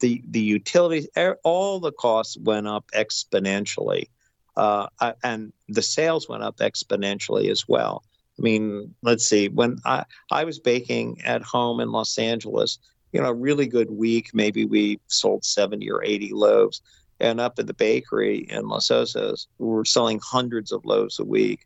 the 0.00 0.22
the 0.28 0.40
utilities, 0.40 1.08
all 1.42 1.80
the 1.80 1.92
costs 1.92 2.36
went 2.36 2.68
up 2.68 2.84
exponentially, 2.94 4.08
uh, 4.56 4.88
and 5.22 5.52
the 5.68 5.82
sales 5.82 6.28
went 6.28 6.42
up 6.42 6.58
exponentially 6.58 7.50
as 7.50 7.66
well. 7.66 8.04
I 8.38 8.42
mean, 8.42 8.94
let's 9.02 9.24
see, 9.24 9.48
when 9.48 9.78
I, 9.84 10.04
I 10.30 10.44
was 10.44 10.58
baking 10.58 11.22
at 11.24 11.42
home 11.42 11.80
in 11.80 11.92
Los 11.92 12.18
Angeles, 12.18 12.78
you 13.12 13.20
know, 13.20 13.28
a 13.28 13.34
really 13.34 13.66
good 13.66 13.90
week, 13.90 14.30
maybe 14.34 14.64
we 14.64 14.98
sold 15.06 15.44
70 15.44 15.88
or 15.90 16.02
80 16.02 16.32
loaves. 16.32 16.82
And 17.20 17.40
up 17.40 17.60
at 17.60 17.68
the 17.68 17.74
bakery 17.74 18.38
in 18.50 18.66
Los 18.66 18.88
Osos, 18.88 19.46
we 19.58 19.68
were 19.68 19.84
selling 19.84 20.20
hundreds 20.20 20.72
of 20.72 20.84
loaves 20.84 21.20
a 21.20 21.24
week 21.24 21.64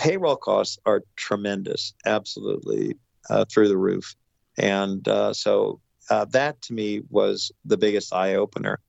payroll 0.00 0.36
costs 0.36 0.78
are 0.86 1.02
tremendous, 1.16 1.92
absolutely 2.06 2.96
uh, 3.28 3.44
through 3.44 3.68
the 3.68 3.76
roof. 3.76 4.16
And 4.56 5.06
uh, 5.06 5.34
so 5.34 5.80
uh, 6.08 6.24
that 6.26 6.60
to 6.62 6.72
me 6.72 7.02
was 7.10 7.52
the 7.66 7.76
biggest 7.76 8.12
eye 8.12 8.34
opener. 8.34 8.80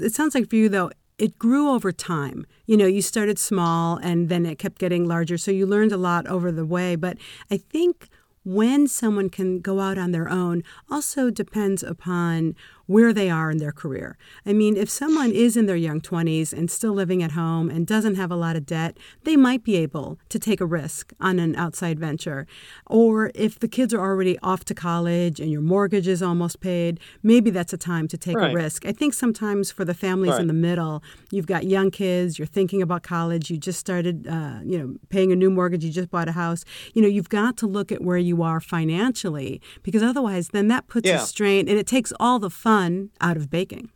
It 0.00 0.14
sounds 0.14 0.34
like 0.34 0.48
for 0.48 0.56
you, 0.56 0.68
though, 0.68 0.90
it 1.18 1.38
grew 1.38 1.70
over 1.70 1.92
time. 1.92 2.46
You 2.66 2.76
know, 2.76 2.86
you 2.86 3.02
started 3.02 3.38
small 3.38 3.98
and 3.98 4.28
then 4.28 4.46
it 4.46 4.58
kept 4.58 4.78
getting 4.78 5.06
larger. 5.06 5.36
So 5.36 5.50
you 5.50 5.66
learned 5.66 5.92
a 5.92 5.96
lot 5.96 6.26
over 6.26 6.50
the 6.50 6.64
way. 6.64 6.96
But 6.96 7.18
I 7.50 7.58
think 7.58 8.08
when 8.44 8.86
someone 8.88 9.28
can 9.28 9.60
go 9.60 9.80
out 9.80 9.98
on 9.98 10.12
their 10.12 10.30
own 10.30 10.62
also 10.90 11.28
depends 11.28 11.82
upon 11.82 12.54
where 12.88 13.12
they 13.12 13.28
are 13.28 13.50
in 13.50 13.58
their 13.58 13.70
career. 13.70 14.16
I 14.46 14.54
mean, 14.54 14.74
if 14.74 14.88
someone 14.88 15.30
is 15.30 15.58
in 15.58 15.66
their 15.66 15.76
young 15.76 16.00
20s 16.00 16.54
and 16.54 16.70
still 16.70 16.94
living 16.94 17.22
at 17.22 17.32
home 17.32 17.68
and 17.68 17.86
doesn't 17.86 18.14
have 18.14 18.30
a 18.30 18.34
lot 18.34 18.56
of 18.56 18.64
debt, 18.64 18.96
they 19.24 19.36
might 19.36 19.62
be 19.62 19.76
able 19.76 20.18
to 20.30 20.38
take 20.38 20.58
a 20.58 20.64
risk 20.64 21.12
on 21.20 21.38
an 21.38 21.54
outside 21.54 22.00
venture. 22.00 22.46
Or 22.86 23.30
if 23.34 23.58
the 23.58 23.68
kids 23.68 23.92
are 23.92 24.00
already 24.00 24.38
off 24.38 24.64
to 24.64 24.74
college 24.74 25.38
and 25.38 25.52
your 25.52 25.60
mortgage 25.60 26.08
is 26.08 26.22
almost 26.22 26.60
paid, 26.60 26.98
maybe 27.22 27.50
that's 27.50 27.74
a 27.74 27.76
time 27.76 28.08
to 28.08 28.16
take 28.16 28.36
right. 28.36 28.52
a 28.52 28.54
risk. 28.54 28.86
I 28.86 28.92
think 28.92 29.12
sometimes 29.12 29.70
for 29.70 29.84
the 29.84 29.94
families 29.94 30.32
right. 30.32 30.40
in 30.40 30.46
the 30.46 30.54
middle, 30.54 31.02
you've 31.30 31.46
got 31.46 31.64
young 31.64 31.90
kids, 31.90 32.38
you're 32.38 32.46
thinking 32.46 32.80
about 32.80 33.02
college, 33.02 33.50
you 33.50 33.58
just 33.58 33.78
started, 33.78 34.26
uh, 34.26 34.60
you 34.64 34.78
know, 34.78 34.94
paying 35.10 35.30
a 35.30 35.36
new 35.36 35.50
mortgage, 35.50 35.84
you 35.84 35.92
just 35.92 36.10
bought 36.10 36.28
a 36.28 36.32
house. 36.32 36.64
You 36.94 37.02
know, 37.02 37.08
you've 37.08 37.28
got 37.28 37.58
to 37.58 37.66
look 37.66 37.92
at 37.92 38.00
where 38.00 38.16
you 38.16 38.42
are 38.42 38.62
financially 38.62 39.60
because 39.82 40.02
otherwise, 40.02 40.48
then 40.48 40.68
that 40.68 40.88
puts 40.88 41.06
yeah. 41.06 41.16
a 41.16 41.20
strain 41.20 41.68
and 41.68 41.78
it 41.78 41.86
takes 41.86 42.14
all 42.18 42.38
the 42.38 42.48
fun 42.48 42.77
fun 42.78 43.10
out 43.20 43.36
of 43.36 43.50
baking. 43.50 43.90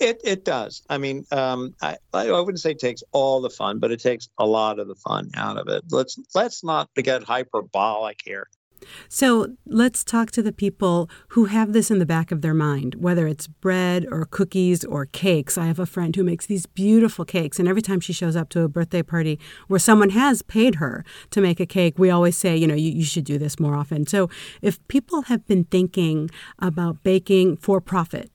It 0.00 0.20
it 0.24 0.44
does. 0.44 0.82
I 0.88 0.98
mean, 0.98 1.24
um, 1.32 1.74
I 1.82 1.96
I 2.12 2.30
wouldn't 2.30 2.60
say 2.60 2.70
it 2.70 2.78
takes 2.78 3.02
all 3.12 3.40
the 3.40 3.50
fun, 3.50 3.78
but 3.78 3.90
it 3.90 4.00
takes 4.00 4.28
a 4.38 4.46
lot 4.46 4.78
of 4.78 4.86
the 4.86 4.94
fun 4.94 5.30
out 5.34 5.56
of 5.58 5.68
it. 5.68 5.82
Let's 5.90 6.16
let's 6.34 6.62
not 6.62 6.88
get 6.94 7.24
hyperbolic 7.24 8.20
here. 8.24 8.46
So 9.08 9.54
let's 9.66 10.04
talk 10.04 10.30
to 10.32 10.42
the 10.42 10.52
people 10.52 11.08
who 11.28 11.46
have 11.46 11.72
this 11.72 11.90
in 11.90 11.98
the 11.98 12.06
back 12.06 12.30
of 12.30 12.42
their 12.42 12.54
mind, 12.54 12.96
whether 12.96 13.26
it's 13.26 13.46
bread 13.46 14.06
or 14.10 14.24
cookies 14.24 14.84
or 14.84 15.06
cakes. 15.06 15.56
I 15.56 15.66
have 15.66 15.78
a 15.78 15.86
friend 15.86 16.14
who 16.14 16.24
makes 16.24 16.46
these 16.46 16.66
beautiful 16.66 17.24
cakes, 17.24 17.58
and 17.58 17.68
every 17.68 17.82
time 17.82 18.00
she 18.00 18.12
shows 18.12 18.36
up 18.36 18.48
to 18.50 18.62
a 18.62 18.68
birthday 18.68 19.02
party 19.02 19.38
where 19.68 19.80
someone 19.80 20.10
has 20.10 20.42
paid 20.42 20.76
her 20.76 21.04
to 21.30 21.40
make 21.40 21.60
a 21.60 21.66
cake, 21.66 21.98
we 21.98 22.10
always 22.10 22.36
say, 22.36 22.56
you 22.56 22.66
know, 22.66 22.74
you, 22.74 22.90
you 22.90 23.04
should 23.04 23.24
do 23.24 23.38
this 23.38 23.58
more 23.58 23.74
often. 23.74 24.06
So 24.06 24.28
if 24.62 24.86
people 24.88 25.22
have 25.22 25.46
been 25.46 25.64
thinking 25.64 26.30
about 26.58 27.02
baking 27.02 27.56
for 27.56 27.80
profit, 27.80 28.30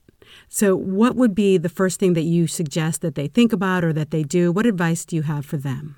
so, 0.48 0.76
what 0.76 1.16
would 1.16 1.34
be 1.34 1.58
the 1.58 1.68
first 1.68 2.00
thing 2.00 2.14
that 2.14 2.22
you 2.22 2.46
suggest 2.46 3.00
that 3.02 3.14
they 3.14 3.28
think 3.28 3.52
about 3.52 3.84
or 3.84 3.92
that 3.92 4.10
they 4.10 4.22
do? 4.22 4.52
What 4.52 4.66
advice 4.66 5.04
do 5.04 5.16
you 5.16 5.22
have 5.22 5.44
for 5.46 5.56
them? 5.56 5.96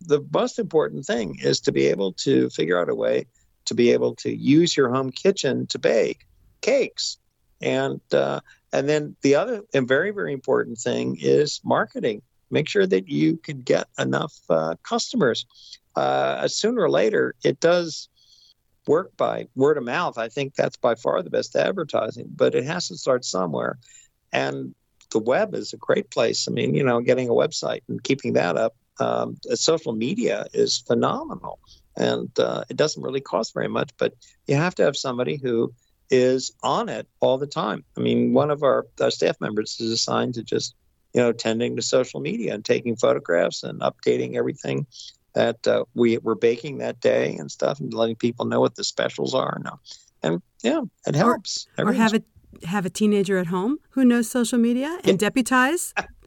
The 0.00 0.26
most 0.32 0.58
important 0.58 1.04
thing 1.04 1.38
is 1.40 1.60
to 1.60 1.72
be 1.72 1.86
able 1.86 2.12
to 2.14 2.48
figure 2.50 2.80
out 2.80 2.88
a 2.88 2.94
way 2.94 3.26
to 3.66 3.74
be 3.74 3.90
able 3.90 4.14
to 4.16 4.34
use 4.34 4.76
your 4.76 4.92
home 4.92 5.10
kitchen 5.10 5.66
to 5.68 5.78
bake 5.78 6.26
cakes. 6.60 7.18
And 7.60 8.00
uh, 8.12 8.40
and 8.72 8.88
then 8.88 9.16
the 9.22 9.34
other 9.34 9.62
and 9.74 9.86
very 9.86 10.10
very 10.12 10.32
important 10.32 10.78
thing 10.78 11.16
is 11.20 11.60
marketing. 11.64 12.22
Make 12.50 12.68
sure 12.68 12.86
that 12.86 13.08
you 13.08 13.36
can 13.36 13.60
get 13.60 13.86
enough 13.98 14.34
uh, 14.48 14.74
customers. 14.82 15.46
Uh, 15.94 16.48
sooner 16.48 16.82
or 16.82 16.90
later, 16.90 17.34
it 17.44 17.60
does 17.60 18.08
work 18.86 19.16
by 19.16 19.46
word 19.54 19.76
of 19.76 19.84
mouth. 19.84 20.18
I 20.18 20.28
think 20.28 20.54
that's 20.54 20.76
by 20.76 20.94
far 20.94 21.22
the 21.22 21.30
best 21.30 21.54
advertising, 21.54 22.28
but 22.34 22.54
it 22.54 22.64
has 22.64 22.88
to 22.88 22.96
start 22.96 23.24
somewhere. 23.24 23.78
And 24.32 24.74
the 25.10 25.18
web 25.18 25.54
is 25.54 25.72
a 25.72 25.76
great 25.76 26.10
place. 26.10 26.48
I 26.48 26.52
mean, 26.52 26.74
you 26.74 26.82
know, 26.82 27.00
getting 27.00 27.28
a 27.28 27.32
website 27.32 27.82
and 27.88 28.02
keeping 28.02 28.32
that 28.34 28.56
up. 28.56 28.74
Um, 28.98 29.36
social 29.54 29.92
media 29.92 30.46
is 30.52 30.78
phenomenal 30.78 31.58
and 32.00 32.30
uh, 32.38 32.64
it 32.70 32.76
doesn't 32.76 33.02
really 33.02 33.20
cost 33.20 33.52
very 33.54 33.68
much. 33.68 33.90
But 33.98 34.14
you 34.46 34.56
have 34.56 34.74
to 34.76 34.82
have 34.82 34.96
somebody 34.96 35.36
who 35.36 35.72
is 36.10 36.52
on 36.62 36.88
it 36.88 37.06
all 37.20 37.38
the 37.38 37.46
time. 37.46 37.84
I 37.96 38.00
mean, 38.00 38.32
one 38.32 38.50
of 38.50 38.62
our, 38.64 38.86
our 39.00 39.10
staff 39.10 39.36
members 39.40 39.78
is 39.78 39.92
assigned 39.92 40.34
to 40.34 40.42
just 40.42 40.74
you 41.14 41.20
know 41.20 41.32
tending 41.32 41.76
to 41.76 41.82
social 41.82 42.20
media 42.20 42.54
and 42.54 42.64
taking 42.64 42.96
photographs 42.96 43.62
and 43.62 43.80
updating 43.80 44.36
everything 44.36 44.86
that 45.34 45.64
uh, 45.68 45.84
we 45.94 46.18
were 46.18 46.34
baking 46.34 46.78
that 46.78 47.00
day 47.00 47.36
and 47.36 47.52
stuff, 47.52 47.78
and 47.78 47.92
letting 47.94 48.16
people 48.16 48.46
know 48.46 48.60
what 48.60 48.74
the 48.74 48.82
specials 48.82 49.34
are. 49.34 49.54
And, 49.56 49.68
and 50.22 50.42
yeah, 50.62 50.80
it 51.06 51.14
helps. 51.14 51.68
Or, 51.78 51.88
or 51.88 51.92
have 51.92 52.14
a 52.14 52.22
have 52.66 52.86
a 52.86 52.90
teenager 52.90 53.38
at 53.38 53.48
home 53.48 53.78
who 53.90 54.04
knows 54.04 54.28
social 54.28 54.58
media 54.58 54.98
and 55.04 55.18
deputize 55.18 55.94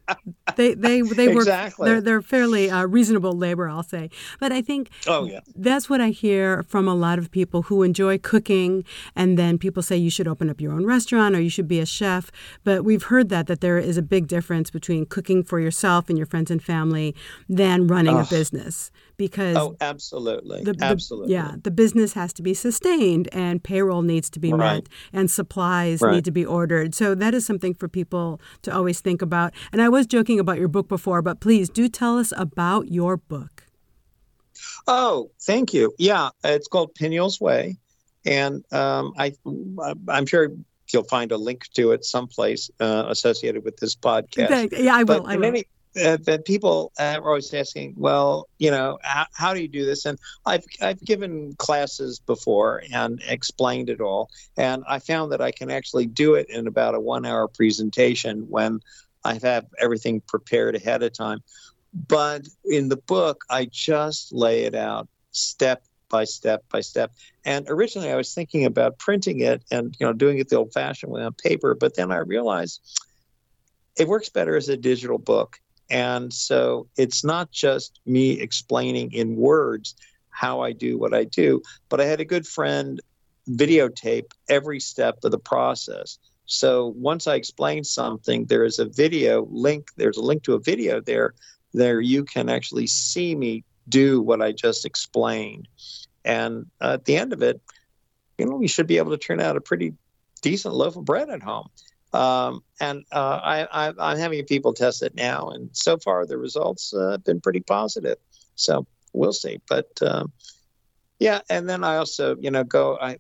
they 0.55 0.73
they 0.73 1.01
they 1.01 1.27
work. 1.29 1.47
Exactly. 1.47 1.89
They're 1.89 2.01
they're 2.01 2.21
fairly 2.21 2.69
uh, 2.69 2.85
reasonable 2.85 3.33
labor, 3.33 3.69
I'll 3.69 3.83
say. 3.83 4.09
But 4.39 4.51
I 4.51 4.61
think 4.61 4.89
oh 5.07 5.25
yeah, 5.25 5.39
that's 5.55 5.89
what 5.89 6.01
I 6.01 6.09
hear 6.09 6.63
from 6.63 6.87
a 6.87 6.95
lot 6.95 7.19
of 7.19 7.31
people 7.31 7.63
who 7.63 7.83
enjoy 7.83 8.17
cooking, 8.17 8.83
and 9.15 9.37
then 9.37 9.57
people 9.57 9.83
say 9.83 9.97
you 9.97 10.09
should 10.09 10.27
open 10.27 10.49
up 10.49 10.59
your 10.59 10.73
own 10.73 10.85
restaurant 10.85 11.35
or 11.35 11.41
you 11.41 11.49
should 11.49 11.67
be 11.67 11.79
a 11.79 11.85
chef. 11.85 12.31
But 12.63 12.83
we've 12.83 13.03
heard 13.03 13.29
that 13.29 13.47
that 13.47 13.61
there 13.61 13.77
is 13.77 13.97
a 13.97 14.01
big 14.01 14.27
difference 14.27 14.69
between 14.69 15.05
cooking 15.05 15.43
for 15.43 15.59
yourself 15.59 16.09
and 16.09 16.17
your 16.17 16.27
friends 16.27 16.51
and 16.51 16.61
family 16.61 17.15
than 17.47 17.87
running 17.87 18.15
oh. 18.15 18.21
a 18.21 18.25
business 18.25 18.91
because 19.17 19.55
oh 19.55 19.75
absolutely 19.79 20.63
the, 20.63 20.73
the, 20.73 20.85
absolutely 20.85 21.33
yeah 21.33 21.55
the 21.63 21.71
business 21.71 22.13
has 22.13 22.33
to 22.33 22.41
be 22.41 22.53
sustained 22.53 23.29
and 23.31 23.63
payroll 23.63 24.01
needs 24.01 24.29
to 24.29 24.39
be 24.39 24.51
right. 24.51 24.75
met 24.75 24.89
and 25.11 25.29
supplies 25.29 26.01
right. 26.01 26.15
need 26.15 26.25
to 26.25 26.31
be 26.31 26.45
ordered 26.45 26.95
so 26.95 27.13
that 27.15 27.33
is 27.33 27.45
something 27.45 27.73
for 27.73 27.87
people 27.87 28.41
to 28.61 28.73
always 28.73 29.01
think 29.01 29.21
about 29.21 29.53
and 29.71 29.81
i 29.81 29.89
was 29.93 30.05
joking 30.05 30.39
about 30.39 30.59
your 30.59 30.67
book 30.67 30.87
before 30.87 31.21
but 31.21 31.39
please 31.39 31.69
do 31.69 31.87
tell 31.87 32.17
us 32.17 32.33
about 32.35 32.91
your 32.91 33.17
book 33.17 33.63
oh 34.87 35.29
thank 35.41 35.73
you 35.73 35.93
yeah 35.97 36.29
it's 36.43 36.67
called 36.67 36.93
Pagnol's 36.95 37.39
Way 37.39 37.77
and 38.25 38.63
um, 38.71 39.13
I, 39.17 39.33
i'm 40.07 40.25
sure 40.25 40.49
you'll 40.93 41.03
find 41.03 41.31
a 41.31 41.37
link 41.37 41.67
to 41.73 41.91
it 41.91 42.05
someplace 42.05 42.69
uh, 42.79 43.05
associated 43.07 43.63
with 43.63 43.77
this 43.77 43.95
podcast. 43.95 44.71
Yeah, 44.77 44.95
I 44.95 45.03
will. 45.03 45.21
But 45.21 45.29
I 45.29 45.37
will. 45.37 45.45
Any, 45.45 45.65
uh, 46.03 46.17
that 46.23 46.43
people 46.45 46.91
are 46.97 47.21
always 47.21 47.53
asking, 47.53 47.93
well, 47.95 48.47
you 48.57 48.71
know, 48.71 48.97
how, 49.03 49.27
how, 49.33 49.53
do 49.53 49.61
you 49.61 49.67
do 49.67 49.85
this? 49.85 50.05
And 50.05 50.17
I've 50.45 50.63
I've 50.81 50.99
given 51.01 51.53
classes 51.57 52.19
before 52.19 52.81
and 52.91 53.21
explained 53.27 53.89
it 53.89 54.01
all, 54.01 54.29
and 54.57 54.83
I 54.87 54.99
found 54.99 55.31
that 55.31 55.41
I 55.41 55.51
can 55.51 55.69
actually 55.69 56.07
do 56.07 56.33
it 56.33 56.49
in 56.49 56.65
about 56.65 56.95
a 56.95 56.99
one-hour 56.99 57.47
presentation 57.49 58.49
when 58.49 58.79
I 59.23 59.39
have 59.41 59.65
everything 59.79 60.21
prepared 60.21 60.75
ahead 60.75 61.03
of 61.03 61.13
time. 61.13 61.43
But 62.07 62.47
in 62.65 62.89
the 62.89 62.97
book, 62.97 63.45
I 63.49 63.65
just 63.65 64.33
lay 64.33 64.63
it 64.63 64.75
out 64.75 65.07
step 65.31 65.83
by 66.09 66.23
step 66.23 66.63
by 66.71 66.81
step. 66.81 67.11
And 67.45 67.65
originally, 67.69 68.11
I 68.11 68.15
was 68.15 68.33
thinking 68.33 68.65
about 68.65 68.99
printing 68.99 69.39
it 69.41 69.63
and 69.71 69.95
you 69.99 70.05
know 70.05 70.13
doing 70.13 70.39
it 70.39 70.49
the 70.49 70.57
old-fashioned 70.57 71.11
way 71.11 71.23
on 71.23 71.33
paper, 71.33 71.75
but 71.75 71.95
then 71.95 72.11
I 72.11 72.17
realized 72.17 72.81
it 73.97 74.07
works 74.07 74.29
better 74.29 74.55
as 74.55 74.69
a 74.69 74.77
digital 74.77 75.19
book 75.19 75.59
and 75.89 76.33
so 76.33 76.87
it's 76.97 77.23
not 77.23 77.51
just 77.51 77.99
me 78.05 78.31
explaining 78.31 79.11
in 79.11 79.35
words 79.35 79.95
how 80.29 80.61
I 80.61 80.71
do 80.71 80.97
what 80.97 81.13
I 81.13 81.25
do, 81.25 81.61
but 81.89 82.01
I 82.01 82.05
had 82.05 82.19
a 82.19 82.25
good 82.25 82.47
friend 82.47 82.99
videotape 83.49 84.31
every 84.49 84.79
step 84.79 85.19
of 85.23 85.31
the 85.31 85.37
process. 85.39 86.17
So 86.45 86.93
once 86.97 87.27
I 87.27 87.35
explain 87.35 87.83
something, 87.83 88.45
there 88.45 88.65
is 88.65 88.79
a 88.79 88.85
video 88.85 89.47
link, 89.49 89.89
there's 89.95 90.17
a 90.17 90.21
link 90.21 90.43
to 90.43 90.53
a 90.53 90.59
video 90.59 90.99
there, 90.99 91.33
there 91.73 92.01
you 92.01 92.23
can 92.23 92.49
actually 92.49 92.87
see 92.87 93.35
me 93.35 93.63
do 93.89 94.21
what 94.21 94.41
I 94.41 94.51
just 94.51 94.85
explained. 94.85 95.67
And 96.25 96.65
at 96.81 97.05
the 97.05 97.17
end 97.17 97.33
of 97.33 97.41
it, 97.41 97.61
you 98.37 98.45
know, 98.45 98.55
we 98.55 98.67
should 98.67 98.87
be 98.87 98.97
able 98.97 99.11
to 99.11 99.17
turn 99.17 99.39
out 99.39 99.57
a 99.57 99.61
pretty 99.61 99.93
decent 100.41 100.73
loaf 100.73 100.95
of 100.95 101.05
bread 101.05 101.29
at 101.29 101.41
home. 101.41 101.69
Um, 102.13 102.63
and 102.79 103.03
uh, 103.11 103.39
I, 103.71 103.87
am 104.11 104.17
having 104.17 104.45
people 104.45 104.73
test 104.73 105.01
it 105.01 105.15
now, 105.15 105.49
and 105.49 105.69
so 105.73 105.97
far 105.97 106.25
the 106.25 106.37
results 106.37 106.93
uh, 106.93 107.11
have 107.11 107.23
been 107.23 107.41
pretty 107.41 107.61
positive. 107.61 108.17
So 108.55 108.85
we'll 109.13 109.33
see. 109.33 109.59
But 109.67 109.89
um, 110.01 110.31
yeah, 111.19 111.41
and 111.49 111.69
then 111.69 111.83
I 111.83 111.97
also, 111.97 112.35
you 112.39 112.51
know, 112.51 112.63
go 112.63 112.97
I 112.99 113.17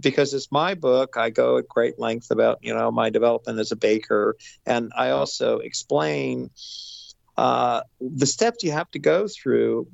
because 0.00 0.34
it's 0.34 0.50
my 0.50 0.74
book. 0.74 1.16
I 1.16 1.30
go 1.30 1.58
at 1.58 1.68
great 1.68 1.98
length 1.98 2.30
about 2.30 2.58
you 2.62 2.74
know 2.74 2.90
my 2.90 3.10
development 3.10 3.58
as 3.58 3.72
a 3.72 3.76
baker, 3.76 4.36
and 4.66 4.92
I 4.96 5.10
also 5.10 5.58
explain 5.58 6.50
uh, 7.36 7.82
the 8.00 8.26
steps 8.26 8.62
you 8.62 8.72
have 8.72 8.90
to 8.92 8.98
go 8.98 9.26
through 9.28 9.88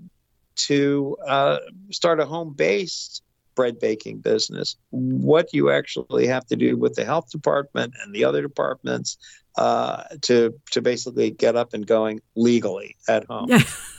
to 0.57 1.17
uh, 1.27 1.59
start 1.91 2.21
a 2.21 2.27
home-based 2.27 3.23
bread 3.55 3.79
baking 3.79 4.19
business, 4.19 4.77
what 4.91 5.53
you 5.53 5.71
actually 5.71 6.27
have 6.27 6.47
to 6.47 6.57
do 6.57 6.77
with 6.77 6.95
the 6.95 7.05
health 7.05 7.31
department 7.31 7.95
and 8.03 8.15
the 8.15 8.25
other 8.25 8.43
departments 8.43 9.19
uh, 9.57 10.05
to 10.23 10.55
to 10.71 10.81
basically 10.81 11.31
get 11.31 11.57
up 11.57 11.75
and 11.75 11.87
going 11.87 12.21
legally 12.37 12.97
at 13.09 13.25
home. 13.25 13.51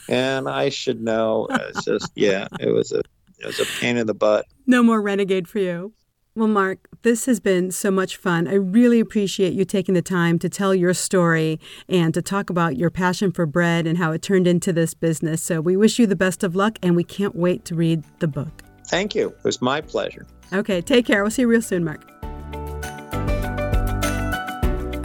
And 0.09 0.49
I 0.49 0.69
should 0.69 1.01
know. 1.01 1.47
It's 1.51 1.85
just 1.85 2.11
yeah, 2.15 2.47
it 2.59 2.69
was 2.69 2.91
a 2.91 3.01
it 3.41 3.47
was 3.47 3.60
a 3.60 3.65
pain 3.80 3.97
in 3.97 4.08
the 4.08 4.13
butt. 4.13 4.45
No 4.67 4.84
more 4.84 5.01
renegade 5.01 5.47
for 5.47 5.60
you. 5.60 5.93
Well, 6.34 6.47
Mark, 6.47 6.88
this 7.01 7.25
has 7.25 7.41
been 7.41 7.71
so 7.71 7.91
much 7.91 8.15
fun. 8.15 8.47
I 8.47 8.54
really 8.54 9.01
appreciate 9.01 9.51
you 9.51 9.65
taking 9.65 9.95
the 9.95 10.01
time 10.01 10.39
to 10.39 10.47
tell 10.47 10.73
your 10.73 10.93
story 10.93 11.60
and 11.89 12.13
to 12.13 12.21
talk 12.21 12.49
about 12.49 12.77
your 12.77 12.89
passion 12.89 13.34
for 13.34 13.45
bread 13.45 13.86
and 13.86 13.97
how 13.97 14.13
it 14.13 14.21
turned 14.21 14.47
into 14.47 14.71
this 14.71 14.93
business. 14.93 15.41
So, 15.41 15.60
we 15.60 15.75
wish 15.75 15.99
you 15.99 16.08
the 16.08 16.15
best 16.15 16.41
of 16.43 16.56
luck 16.56 16.80
and 16.82 16.95
we 16.95 17.04
can't 17.04 17.36
wait 17.36 17.65
to 17.65 17.75
read 17.75 18.06
the 18.19 18.30
book. 18.30 18.63
Thank 18.88 19.13
you. 19.13 19.30
It 19.30 19.43
was 19.43 19.62
my 19.62 19.82
pleasure. 19.82 20.25
Okay, 20.54 20.80
take 20.82 21.06
care. 21.06 21.21
We'll 21.21 21.32
see 21.32 21.41
you 21.41 21.49
real 21.49 21.62
soon, 21.62 21.84
Mark. 21.84 22.10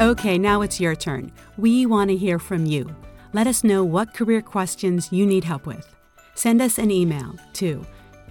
Okay, 0.01 0.39
now 0.39 0.61
it's 0.61 0.79
your 0.79 0.95
turn. 0.95 1.33
We 1.57 1.87
want 1.87 2.11
to 2.11 2.17
hear 2.17 2.39
from 2.39 2.67
you. 2.67 2.95
Let 3.33 3.47
us 3.47 3.65
know 3.65 3.83
what 3.83 4.15
career 4.15 4.43
questions 4.43 5.11
you 5.11 5.27
need 5.27 5.43
help 5.43 5.67
with. 5.67 5.97
Send 6.35 6.61
us 6.61 6.79
an 6.79 6.91
email 6.91 7.35
to 7.55 7.85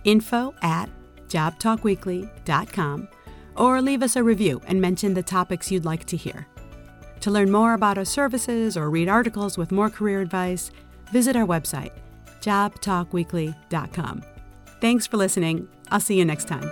info 0.06 0.54
at 0.62 0.90
jobtalkweekly.com 1.28 3.08
or 3.56 3.82
leave 3.82 4.04
us 4.04 4.16
a 4.16 4.24
review 4.24 4.62
and 4.68 4.80
mention 4.80 5.14
the 5.14 5.24
topics 5.24 5.72
you'd 5.72 5.86
like 5.86 6.06
to 6.06 6.18
hear. 6.18 6.48
To 7.22 7.32
learn 7.32 7.52
more 7.52 7.74
about 7.74 7.98
our 7.98 8.06
services 8.06 8.78
or 8.78 8.90
read 8.90 9.10
articles 9.10 9.58
with 9.58 9.72
more 9.72 9.90
career 9.90 10.22
advice, 10.22 10.72
visit 11.12 11.36
our 11.36 11.46
website, 11.46 11.92
jobtalkweekly.com. 12.42 14.24
Thanks 14.80 15.08
for 15.08 15.18
listening. 15.18 15.68
I'll 15.90 16.00
see 16.00 16.18
you 16.18 16.26
next 16.26 16.48
time. 16.48 16.70